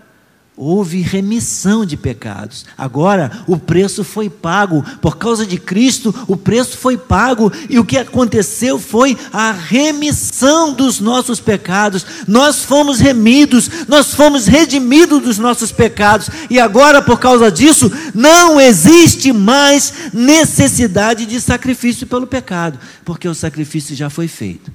[0.58, 2.66] houve remissão de pecados.
[2.76, 7.86] Agora o preço foi pago, por causa de Cristo, o preço foi pago, e o
[7.86, 12.04] que aconteceu foi a remissão dos nossos pecados.
[12.28, 18.60] Nós fomos remidos, nós fomos redimidos dos nossos pecados, e agora por causa disso não
[18.60, 24.72] existe mais necessidade de sacrifício pelo pecado, porque o sacrifício já foi feito.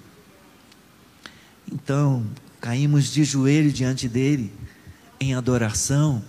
[1.72, 2.22] Então,
[2.60, 4.52] caímos de joelho diante dele
[5.22, 6.22] em adoração,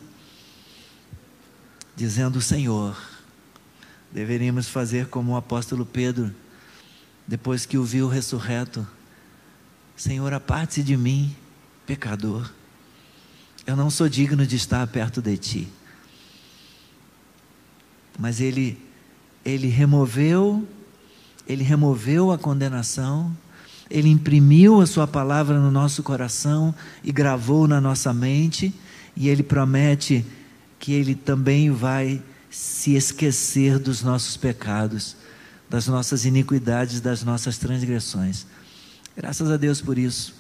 [1.95, 2.97] dizendo: Senhor,
[4.11, 6.33] deveríamos fazer como o apóstolo Pedro,
[7.27, 8.87] depois que o viu ressurreto:
[9.95, 11.35] Senhor, aparte-se de mim,
[11.85, 12.49] pecador.
[13.65, 15.67] Eu não sou digno de estar perto de ti.
[18.19, 18.77] Mas ele
[19.45, 20.67] ele removeu
[21.47, 23.35] ele removeu a condenação
[23.89, 28.73] ele imprimiu a Sua palavra no nosso coração e gravou na nossa mente,
[29.15, 30.25] e Ele promete
[30.79, 35.15] que Ele também vai se esquecer dos nossos pecados,
[35.69, 38.45] das nossas iniquidades, das nossas transgressões.
[39.15, 40.35] Graças a Deus por isso.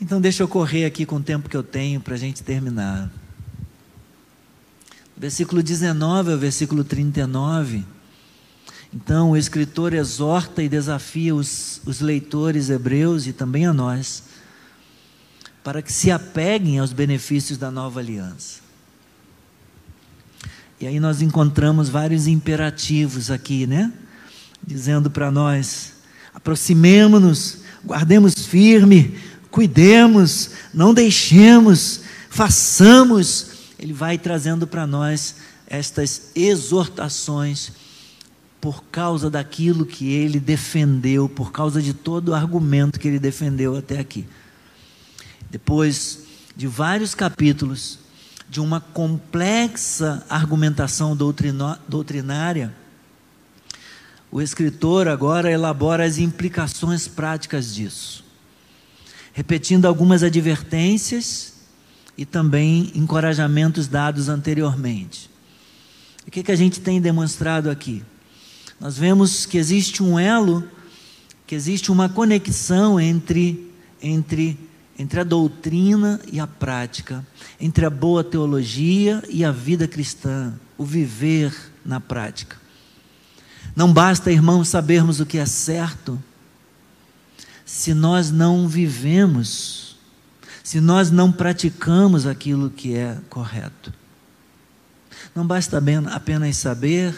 [0.00, 3.10] Então, deixa eu correr aqui com o tempo que eu tenho para a gente terminar.
[5.16, 7.84] Versículo 19 ao versículo 39
[8.94, 14.22] então, o escritor exorta e desafia os, os leitores hebreus e também a nós,
[15.64, 18.60] para que se apeguem aos benefícios da nova aliança.
[20.80, 23.92] E aí nós encontramos vários imperativos aqui, né?
[24.64, 25.94] Dizendo para nós:
[26.32, 29.18] aproximemo-nos, guardemos firme,
[29.50, 33.46] cuidemos, não deixemos, façamos.
[33.76, 35.34] Ele vai trazendo para nós
[35.66, 37.72] estas exortações
[38.64, 43.76] por causa daquilo que ele defendeu, por causa de todo o argumento que ele defendeu
[43.76, 44.26] até aqui.
[45.50, 46.20] Depois
[46.56, 47.98] de vários capítulos,
[48.48, 51.14] de uma complexa argumentação
[51.86, 52.74] doutrinária,
[54.32, 58.24] o escritor agora elabora as implicações práticas disso,
[59.34, 61.52] repetindo algumas advertências
[62.16, 65.28] e também encorajamentos dados anteriormente.
[66.26, 68.02] O que, que a gente tem demonstrado aqui?
[68.80, 70.68] Nós vemos que existe um elo,
[71.46, 73.72] que existe uma conexão entre,
[74.02, 74.58] entre,
[74.98, 77.24] entre a doutrina e a prática,
[77.60, 81.54] entre a boa teologia e a vida cristã, o viver
[81.84, 82.56] na prática.
[83.76, 86.22] Não basta, irmãos, sabermos o que é certo,
[87.64, 89.96] se nós não vivemos,
[90.62, 93.92] se nós não praticamos aquilo que é correto.
[95.34, 97.14] Não basta apenas saber,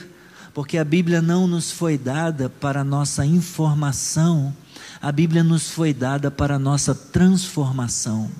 [0.56, 4.56] porque a Bíblia não nos foi dada para nossa informação,
[5.02, 8.30] a Bíblia nos foi dada para nossa transformação.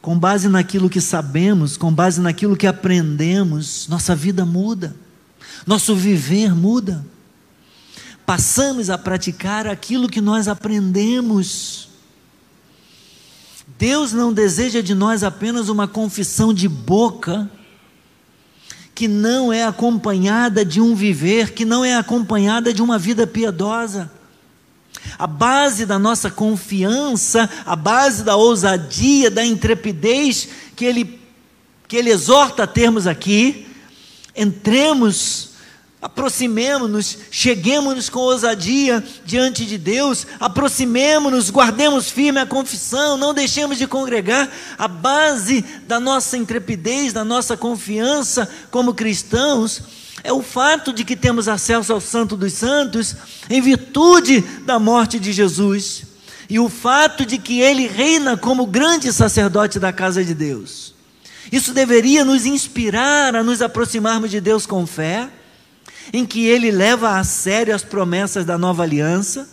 [0.00, 4.96] Com base naquilo que sabemos, com base naquilo que aprendemos, nossa vida muda,
[5.64, 7.06] nosso viver muda.
[8.26, 11.88] Passamos a praticar aquilo que nós aprendemos.
[13.78, 17.48] Deus não deseja de nós apenas uma confissão de boca,
[18.94, 24.10] que não é acompanhada de um viver, que não é acompanhada de uma vida piedosa.
[25.18, 31.18] A base da nossa confiança, a base da ousadia, da intrepidez que ele,
[31.88, 33.66] que ele exorta a termos aqui,
[34.36, 35.51] entremos
[36.02, 43.86] Aproximemo-nos, cheguemos-nos com ousadia diante de Deus, aproximemo-nos, guardemos firme a confissão, não deixemos de
[43.86, 44.50] congregar.
[44.76, 49.80] A base da nossa intrepidez, da nossa confiança como cristãos,
[50.24, 53.14] é o fato de que temos acesso ao Santo dos Santos
[53.48, 56.02] em virtude da morte de Jesus,
[56.50, 60.94] e o fato de que Ele reina como grande sacerdote da casa de Deus.
[61.52, 65.30] Isso deveria nos inspirar a nos aproximarmos de Deus com fé
[66.12, 69.48] em que ele leva a sério as promessas da nova aliança,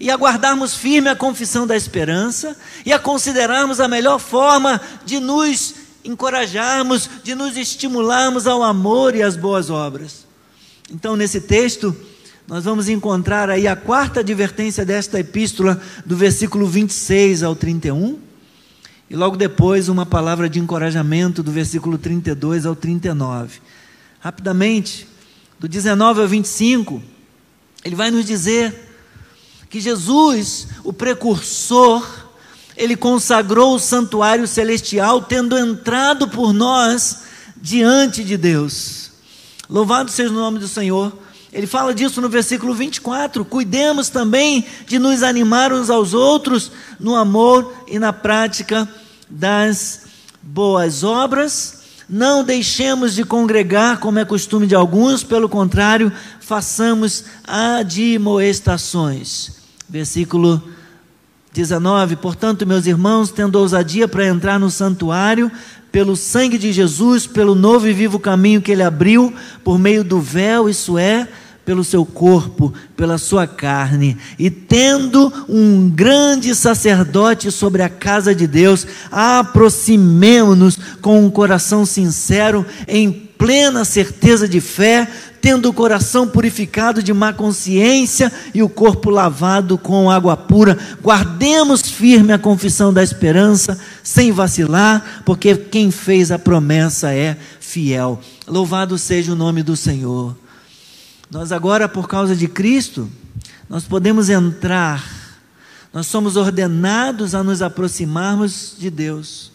[0.00, 5.18] e a guardarmos firme a confissão da esperança, e a considerarmos a melhor forma de
[5.18, 10.26] nos encorajarmos, de nos estimularmos ao amor e às boas obras.
[10.90, 11.94] Então, nesse texto,
[12.46, 18.18] nós vamos encontrar aí a quarta advertência desta epístola, do versículo 26 ao 31,
[19.10, 23.60] e logo depois uma palavra de encorajamento do versículo 32 ao 39.
[24.20, 25.06] Rapidamente,
[25.58, 27.02] do 19 ao 25,
[27.84, 28.88] ele vai nos dizer
[29.68, 32.06] que Jesus, o precursor,
[32.76, 37.22] ele consagrou o santuário celestial, tendo entrado por nós
[37.56, 39.10] diante de Deus.
[39.68, 41.12] Louvado seja o nome do Senhor.
[41.52, 47.16] Ele fala disso no versículo 24: cuidemos também de nos animar uns aos outros no
[47.16, 48.88] amor e na prática
[49.28, 50.02] das
[50.40, 51.77] boas obras
[52.08, 59.58] não deixemos de congregar, como é costume de alguns, pelo contrário, façamos admoestações.
[59.88, 60.62] Versículo
[61.52, 65.52] 19: Portanto, meus irmãos, tendo ousadia para entrar no santuário,
[65.92, 70.20] pelo sangue de Jesus, pelo novo e vivo caminho que ele abriu, por meio do
[70.20, 71.28] véu, isso é,
[71.68, 78.46] pelo seu corpo, pela sua carne, e tendo um grande sacerdote sobre a casa de
[78.46, 85.06] Deus, aproximemo-nos com um coração sincero, em plena certeza de fé,
[85.42, 91.82] tendo o coração purificado de má consciência e o corpo lavado com água pura, guardemos
[91.82, 98.18] firme a confissão da esperança, sem vacilar, porque quem fez a promessa é fiel.
[98.46, 100.34] Louvado seja o nome do Senhor.
[101.30, 103.10] Nós agora, por causa de Cristo,
[103.68, 105.04] nós podemos entrar,
[105.92, 109.52] nós somos ordenados a nos aproximarmos de Deus,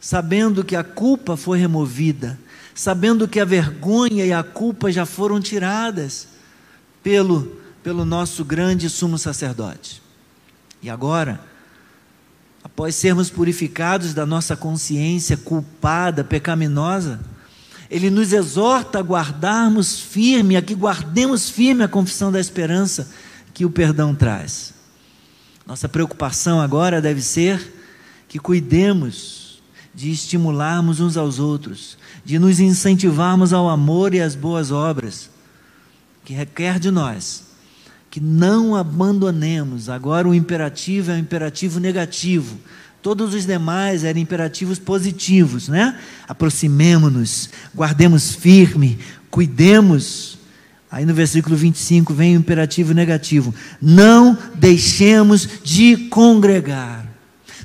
[0.00, 2.38] sabendo que a culpa foi removida,
[2.72, 6.28] sabendo que a vergonha e a culpa já foram tiradas
[7.02, 10.00] pelo, pelo nosso grande sumo sacerdote.
[10.80, 11.40] E agora,
[12.62, 17.18] após sermos purificados da nossa consciência culpada, pecaminosa,
[17.90, 23.10] ele nos exorta a guardarmos firme, a que guardemos firme a confissão da esperança
[23.54, 24.74] que o perdão traz.
[25.66, 27.74] Nossa preocupação agora deve ser
[28.28, 29.62] que cuidemos
[29.94, 35.30] de estimularmos uns aos outros, de nos incentivarmos ao amor e às boas obras,
[36.24, 37.46] que requer de nós
[38.16, 39.90] que não abandonemos.
[39.90, 42.56] Agora o imperativo é um imperativo negativo
[43.06, 45.96] Todos os demais eram imperativos positivos, né?
[46.26, 48.98] Aproximemo-nos, guardemos firme,
[49.30, 50.36] cuidemos.
[50.90, 57.06] Aí no versículo 25 vem o imperativo negativo: não deixemos de congregar.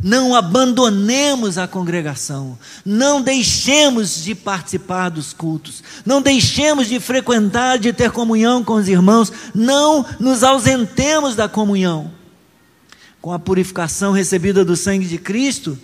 [0.03, 7.91] Não abandonemos a congregação, não deixemos de participar dos cultos, não deixemos de frequentar, de
[7.91, 12.20] ter comunhão com os irmãos, não nos ausentemos da comunhão.
[13.21, 15.77] Com a purificação recebida do sangue de Cristo,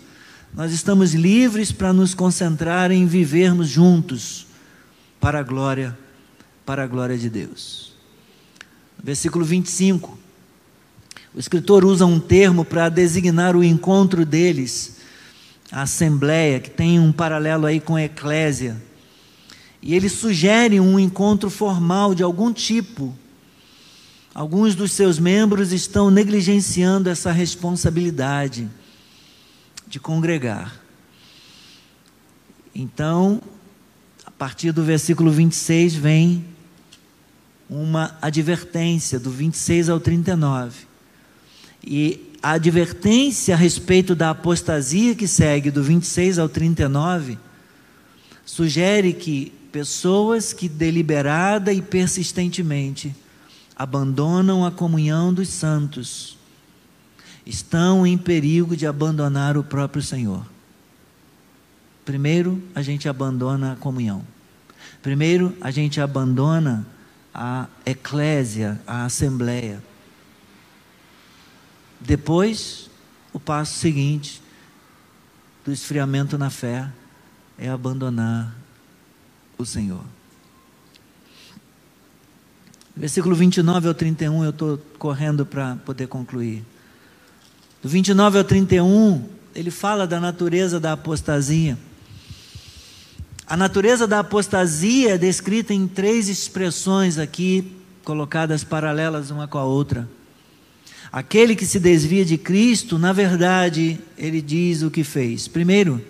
[0.55, 4.47] nós estamos livres para nos concentrar em vivermos juntos
[5.19, 5.95] para a glória,
[6.65, 7.93] para a glória de Deus.
[9.03, 10.17] Versículo 25.
[11.35, 14.97] O escritor usa um termo para designar o encontro deles,
[15.71, 18.81] a assembleia, que tem um paralelo aí com a eclésia.
[19.79, 23.13] E ele sugere um encontro formal de algum tipo.
[24.37, 28.69] Alguns dos seus membros estão negligenciando essa responsabilidade
[29.87, 30.79] de congregar.
[32.75, 33.41] Então,
[34.23, 36.45] a partir do versículo 26 vem
[37.67, 40.85] uma advertência, do 26 ao 39.
[41.83, 47.39] E a advertência a respeito da apostasia que segue do 26 ao 39
[48.45, 53.15] sugere que pessoas que deliberada e persistentemente
[53.77, 56.35] abandonam a comunhão dos santos
[57.45, 60.43] estão em perigo de abandonar o próprio Senhor.
[62.03, 64.25] Primeiro, a gente abandona a comunhão.
[65.01, 66.87] Primeiro, a gente abandona
[67.33, 69.81] a eclésia, a assembleia.
[71.99, 72.89] Depois,
[73.31, 74.41] o passo seguinte
[75.63, 76.89] do esfriamento na fé
[77.57, 78.55] é abandonar
[79.57, 80.03] o Senhor.
[82.97, 86.65] Versículo 29 ao 31, eu estou correndo para poder concluir.
[87.81, 89.23] Do 29 ao 31,
[89.53, 91.77] ele fala da natureza da apostasia.
[93.45, 97.71] A natureza da apostasia é descrita em três expressões aqui,
[98.03, 100.09] colocadas paralelas uma com a outra.
[101.11, 105.47] Aquele que se desvia de Cristo, na verdade, ele diz o que fez.
[105.47, 106.03] Primeiro,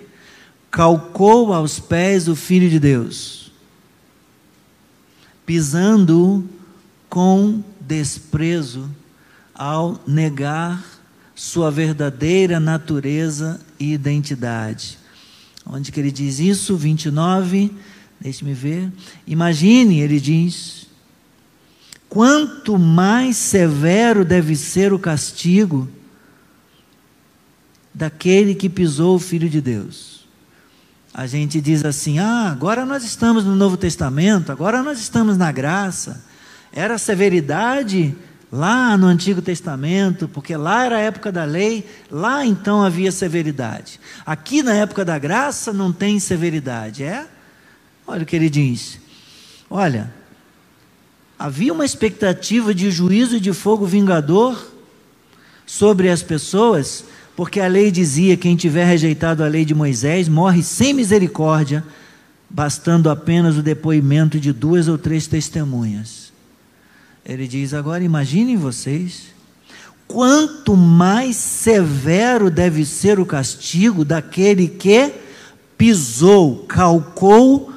[0.72, 3.52] calcou aos pés o Filho de Deus,
[5.46, 6.48] pisando
[7.18, 8.88] com desprezo
[9.56, 10.86] ao negar
[11.34, 15.00] sua verdadeira natureza e identidade.
[15.66, 16.78] Onde que ele diz isso?
[16.78, 17.72] 29,
[18.22, 18.94] deixe-me ver.
[19.26, 20.86] Imagine, ele diz,
[22.08, 25.90] quanto mais severo deve ser o castigo
[27.92, 30.28] daquele que pisou o Filho de Deus.
[31.12, 35.52] A gente diz assim: ah, agora nós estamos no Novo Testamento, agora nós estamos na
[35.52, 36.27] graça.
[36.78, 38.16] Era severidade
[38.52, 44.00] lá no Antigo Testamento, porque lá era a época da lei, lá então havia severidade.
[44.26, 47.26] Aqui na época da graça não tem severidade, é?
[48.06, 49.00] Olha o que ele diz.
[49.70, 50.14] Olha,
[51.40, 54.72] Havia uma expectativa de juízo e de fogo vingador
[55.68, 57.06] sobre as pessoas,
[57.36, 61.84] porque a lei dizia: quem tiver rejeitado a lei de Moisés morre sem misericórdia,
[62.50, 66.27] bastando apenas o depoimento de duas ou três testemunhas.
[67.28, 69.34] Ele diz: agora imaginem vocês,
[70.08, 75.14] quanto mais severo deve ser o castigo daquele que
[75.78, 77.74] pisou, calcou,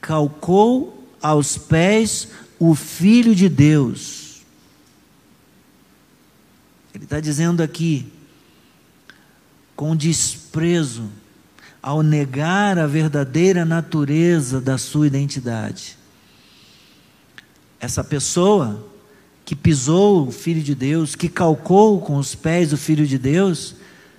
[0.00, 2.28] calcou aos pés
[2.58, 4.40] o Filho de Deus.
[6.92, 8.12] Ele está dizendo aqui,
[9.76, 11.08] com desprezo,
[11.80, 15.99] ao negar a verdadeira natureza da sua identidade.
[17.80, 18.86] Essa pessoa
[19.44, 23.74] que pisou o Filho de Deus, que calcou com os pés o Filho de Deus,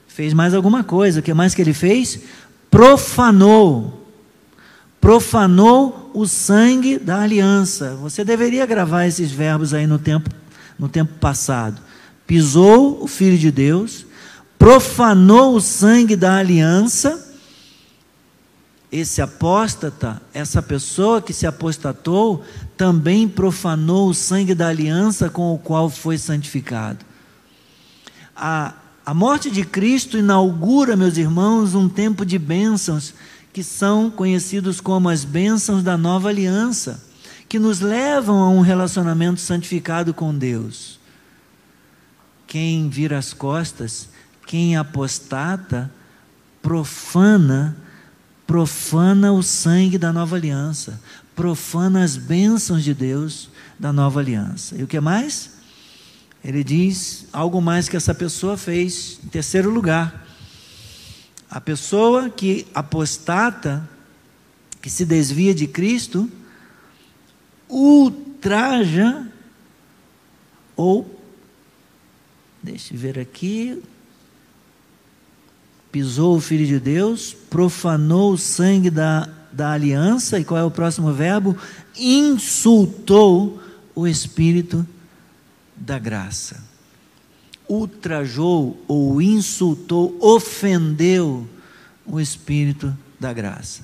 [0.07, 1.20] fez mais alguma coisa.
[1.20, 2.20] O que mais que ele fez?
[2.70, 4.01] Profanou
[5.01, 7.95] profanou o sangue da aliança.
[7.95, 10.30] Você deveria gravar esses verbos aí no tempo,
[10.78, 11.82] no tempo passado.
[12.28, 14.05] Pisou o Filho de Deus,
[14.59, 17.30] profanou o sangue da aliança.
[18.91, 22.43] Esse apóstata, essa pessoa que se apostatou,
[22.75, 27.05] também profanou o sangue da aliança com o qual foi santificado.
[28.35, 28.73] A,
[29.05, 33.13] a morte de Cristo inaugura, meus irmãos, um tempo de bênçãos
[33.53, 37.01] que são conhecidos como as bênçãos da nova aliança,
[37.47, 40.99] que nos levam a um relacionamento santificado com Deus.
[42.47, 44.09] Quem vira as costas,
[44.45, 45.91] quem apostata,
[46.61, 47.75] profana,
[48.51, 50.99] profana o sangue da nova aliança,
[51.33, 53.49] profana as bênçãos de Deus
[53.79, 54.75] da nova aliança.
[54.77, 55.51] E o que mais?
[56.43, 59.21] Ele diz algo mais que essa pessoa fez.
[59.23, 60.27] Em terceiro lugar,
[61.49, 63.89] a pessoa que apostata,
[64.81, 66.29] que se desvia de Cristo,
[67.69, 69.25] ultraja
[70.75, 71.21] ou
[72.61, 73.81] deixe ver aqui
[75.91, 80.71] pisou o Filho de Deus, profanou o sangue da, da aliança, e qual é o
[80.71, 81.57] próximo verbo?
[81.97, 83.61] Insultou
[83.93, 84.87] o Espírito
[85.75, 86.63] da graça.
[87.67, 91.47] Ultrajou ou insultou, ofendeu
[92.05, 93.81] o Espírito da graça.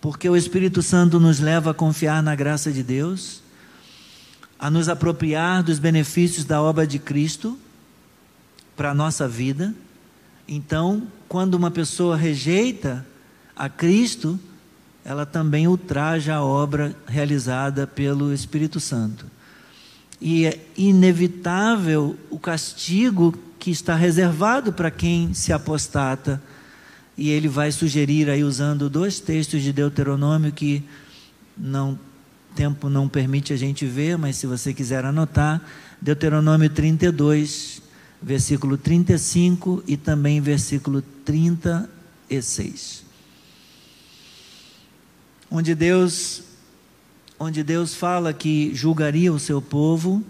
[0.00, 3.40] Porque o Espírito Santo nos leva a confiar na graça de Deus,
[4.58, 7.58] a nos apropriar dos benefícios da obra de Cristo
[8.76, 9.74] para a nossa vida.
[10.54, 13.06] Então, quando uma pessoa rejeita
[13.56, 14.38] a Cristo,
[15.02, 19.24] ela também ultraja a obra realizada pelo Espírito Santo.
[20.20, 26.40] E é inevitável o castigo que está reservado para quem se apostata.
[27.16, 30.84] E ele vai sugerir aí usando dois textos de Deuteronômio que
[31.56, 31.98] não
[32.54, 35.62] tempo não permite a gente ver, mas se você quiser anotar,
[35.98, 37.81] Deuteronômio 32,
[38.22, 43.04] versículo 35 e também versículo 36.
[45.50, 46.44] Onde Deus
[47.38, 50.24] onde Deus fala que julgaria o seu povo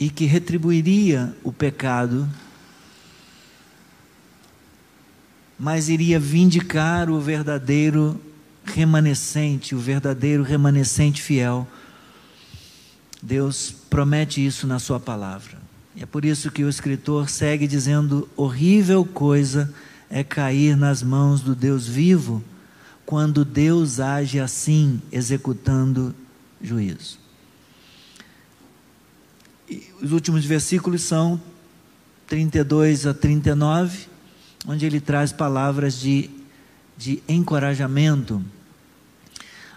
[0.00, 2.26] e que retribuiria o pecado,
[5.58, 8.18] mas iria vindicar o verdadeiro
[8.64, 11.68] remanescente, o verdadeiro remanescente fiel.
[13.22, 15.67] Deus promete isso na Sua palavra.
[15.98, 19.74] E é por isso que o escritor segue dizendo: horrível coisa
[20.08, 22.42] é cair nas mãos do Deus vivo,
[23.04, 26.14] quando Deus age assim, executando
[26.62, 27.18] juízo.
[29.68, 31.40] E os últimos versículos são
[32.28, 34.06] 32 a 39,
[34.68, 36.30] onde ele traz palavras de,
[36.96, 38.40] de encorajamento.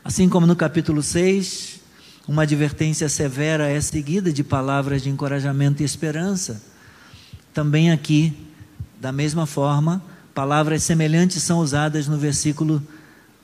[0.03, 1.80] Assim como no capítulo 6,
[2.27, 6.61] uma advertência severa é seguida de palavras de encorajamento e esperança.
[7.53, 8.31] Também aqui,
[8.99, 10.01] da mesma forma,
[10.33, 12.81] palavras semelhantes são usadas no versículo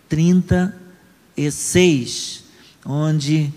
[0.07, 2.45] 36,
[2.85, 3.53] onde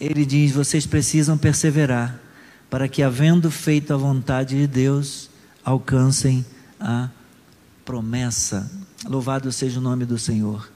[0.00, 2.20] ele diz: Vocês precisam perseverar,
[2.68, 5.30] para que, havendo feito a vontade de Deus,
[5.64, 6.44] alcancem
[6.78, 7.08] a
[7.84, 8.70] promessa.
[9.06, 10.68] Louvado seja o nome do Senhor.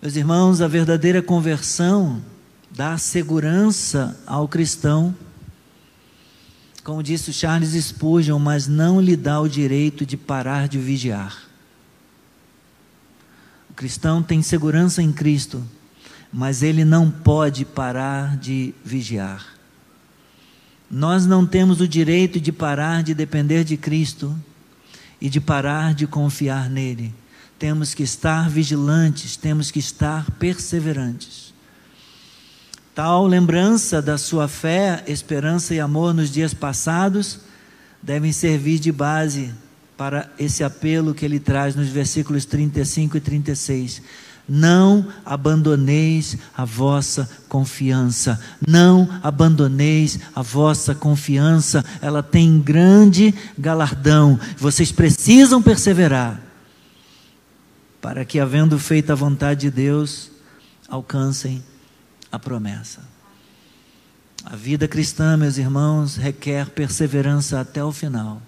[0.00, 2.22] Meus irmãos, a verdadeira conversão
[2.70, 5.14] dá segurança ao cristão.
[6.84, 11.36] Como disse Charles Spurgeon, mas não lhe dá o direito de parar de vigiar.
[13.68, 15.62] O cristão tem segurança em Cristo,
[16.32, 19.46] mas ele não pode parar de vigiar.
[20.90, 24.36] Nós não temos o direito de parar de depender de Cristo
[25.20, 27.14] e de parar de confiar nele.
[27.58, 31.49] Temos que estar vigilantes, temos que estar perseverantes.
[32.94, 37.40] Tal lembrança da sua fé, esperança e amor nos dias passados
[38.02, 39.52] devem servir de base
[39.96, 44.02] para esse apelo que ele traz nos versículos 35 e 36.
[44.48, 48.40] Não abandoneis a vossa confiança.
[48.66, 51.84] Não abandoneis a vossa confiança.
[52.02, 54.40] Ela tem grande galardão.
[54.56, 56.40] Vocês precisam perseverar
[58.00, 60.30] para que, havendo feito a vontade de Deus,
[60.88, 61.62] alcancem
[62.30, 63.02] a promessa.
[64.44, 68.40] A vida cristã, meus irmãos, requer perseverança até o final.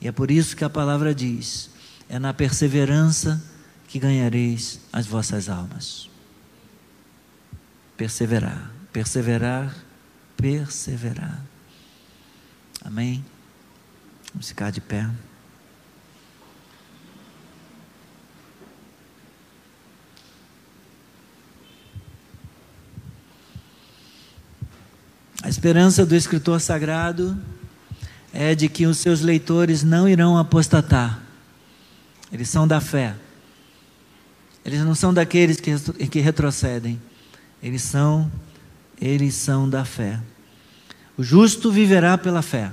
[0.00, 1.70] E é por isso que a palavra diz:
[2.08, 3.42] é na perseverança
[3.86, 6.10] que ganhareis as vossas almas.
[7.96, 9.74] Perseverar, perseverar,
[10.36, 11.40] perseverar.
[12.84, 13.24] Amém?
[14.32, 15.08] Vamos ficar de pé.
[25.64, 27.34] Esperança do escritor sagrado
[28.34, 31.22] é de que os seus leitores não irão apostatar.
[32.30, 33.14] Eles são da fé.
[34.62, 35.74] Eles não são daqueles que,
[36.08, 37.00] que retrocedem.
[37.62, 38.30] Eles são,
[39.00, 40.20] eles são da fé.
[41.16, 42.70] O justo viverá pela fé.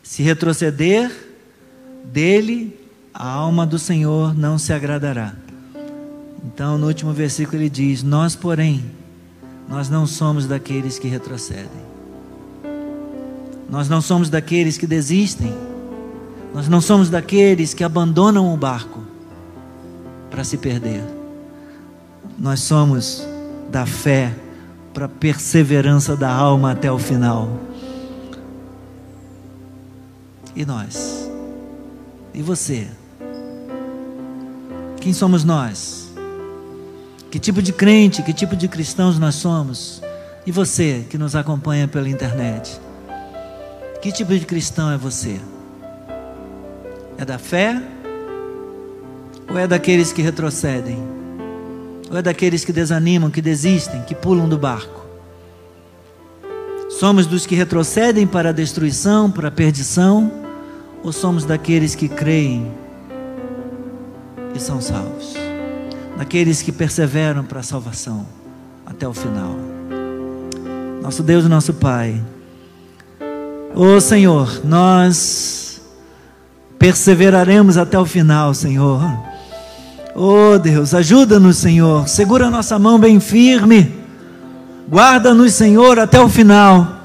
[0.00, 1.10] Se retroceder,
[2.04, 2.78] dele
[3.12, 5.34] a alma do Senhor não se agradará.
[6.44, 8.99] Então, no último versículo ele diz: Nós, porém,
[9.70, 11.90] nós não somos daqueles que retrocedem.
[13.70, 15.54] Nós não somos daqueles que desistem.
[16.52, 19.00] Nós não somos daqueles que abandonam o barco
[20.28, 21.04] para se perder.
[22.36, 23.24] Nós somos
[23.70, 24.34] da fé
[24.92, 27.60] para a perseverança da alma até o final.
[30.56, 31.30] E nós?
[32.34, 32.88] E você?
[35.00, 35.99] Quem somos nós?
[37.30, 40.02] Que tipo de crente, que tipo de cristãos nós somos?
[40.44, 42.80] E você que nos acompanha pela internet?
[44.02, 45.38] Que tipo de cristão é você?
[47.16, 47.80] É da fé?
[49.48, 50.98] Ou é daqueles que retrocedem?
[52.10, 55.06] Ou é daqueles que desanimam, que desistem, que pulam do barco?
[56.98, 60.32] Somos dos que retrocedem para a destruição, para a perdição?
[61.04, 62.72] Ou somos daqueles que creem
[64.54, 65.39] e são salvos?
[66.20, 68.26] Daqueles que perseveram para a salvação
[68.84, 69.56] até o final?
[71.00, 72.20] Nosso Deus e nosso Pai.
[73.74, 75.80] Ô oh, Senhor, nós
[76.78, 79.00] perseveraremos até o final, Senhor.
[80.14, 82.06] Oh Deus, ajuda-nos, Senhor.
[82.06, 83.90] Segura nossa mão bem firme.
[84.90, 87.00] Guarda-nos, Senhor, até o final.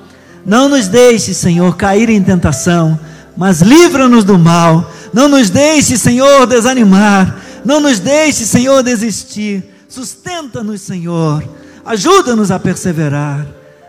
[0.45, 2.99] Não nos deixe, Senhor, cair em tentação,
[3.38, 4.91] mas livra-nos do mal.
[5.13, 7.44] Não nos deixe, Senhor, desanimar.
[7.66, 9.63] Não nos deixe, Senhor, desistir.
[9.89, 11.43] Sustenta-nos, Senhor.
[11.84, 13.45] Ajuda-nos a perseverar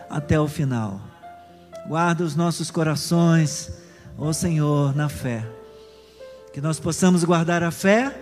[0.09, 0.99] até o final.
[1.87, 3.71] Guarda os nossos corações,
[4.17, 5.45] ó Senhor, na fé.
[6.51, 8.13] Que nós possamos guardar a fé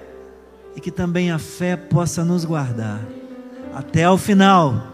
[0.76, 3.00] e que também a fé possa nos guardar
[3.74, 4.88] até o final.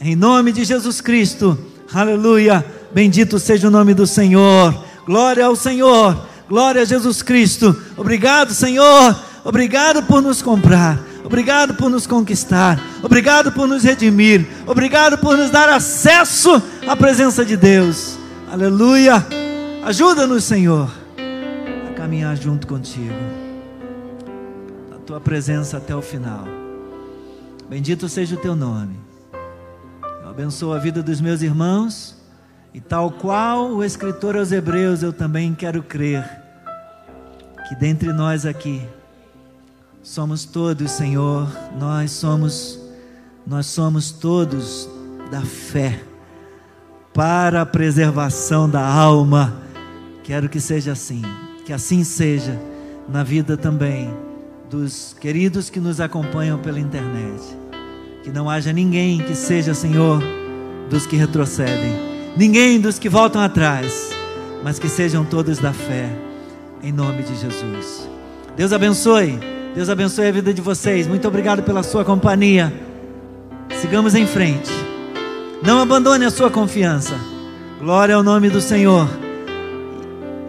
[0.00, 1.56] Em nome de Jesus Cristo.
[1.92, 2.64] Aleluia.
[2.92, 4.84] Bendito seja o nome do Senhor.
[5.06, 6.26] Glória ao Senhor.
[6.48, 7.76] Glória a Jesus Cristo.
[7.96, 9.27] Obrigado, Senhor.
[9.44, 10.98] Obrigado por nos comprar.
[11.24, 12.80] Obrigado por nos conquistar.
[13.02, 14.46] Obrigado por nos redimir.
[14.66, 18.18] Obrigado por nos dar acesso à presença de Deus.
[18.50, 19.26] Aleluia.
[19.84, 20.90] Ajuda-nos, Senhor,
[21.88, 23.14] a caminhar junto contigo
[25.08, 26.44] tua presença até o final.
[27.66, 28.94] Bendito seja o teu nome.
[30.22, 32.14] Eu abençoo a vida dos meus irmãos
[32.74, 36.22] e tal qual o escritor aos Hebreus, eu também quero crer
[37.66, 38.86] que dentre nós aqui
[40.08, 41.46] somos todos, Senhor,
[41.78, 42.80] nós somos
[43.46, 44.88] nós somos todos
[45.30, 46.00] da fé
[47.14, 49.62] para a preservação da alma.
[50.24, 51.22] Quero que seja assim,
[51.64, 52.58] que assim seja
[53.08, 54.10] na vida também
[54.70, 57.42] dos queridos que nos acompanham pela internet.
[58.22, 60.22] Que não haja ninguém que seja, Senhor,
[60.90, 61.94] dos que retrocedem,
[62.36, 64.10] ninguém dos que voltam atrás,
[64.62, 66.10] mas que sejam todos da fé,
[66.82, 68.08] em nome de Jesus.
[68.56, 71.06] Deus abençoe, Deus abençoe a vida de vocês.
[71.06, 72.72] Muito obrigado pela sua companhia.
[73.80, 74.72] Sigamos em frente.
[75.62, 77.14] Não abandone a sua confiança.
[77.78, 79.08] Glória ao nome do Senhor.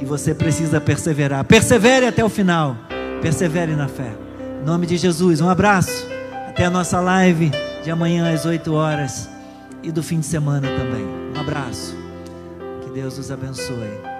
[0.01, 1.43] E você precisa perseverar.
[1.43, 2.75] Persevere até o final.
[3.21, 4.15] Persevere na fé.
[4.63, 6.07] Em nome de Jesus, um abraço.
[6.47, 7.51] Até a nossa live
[7.83, 9.29] de amanhã às 8 horas
[9.83, 11.05] e do fim de semana também.
[11.35, 11.95] Um abraço.
[12.81, 14.18] Que Deus os abençoe.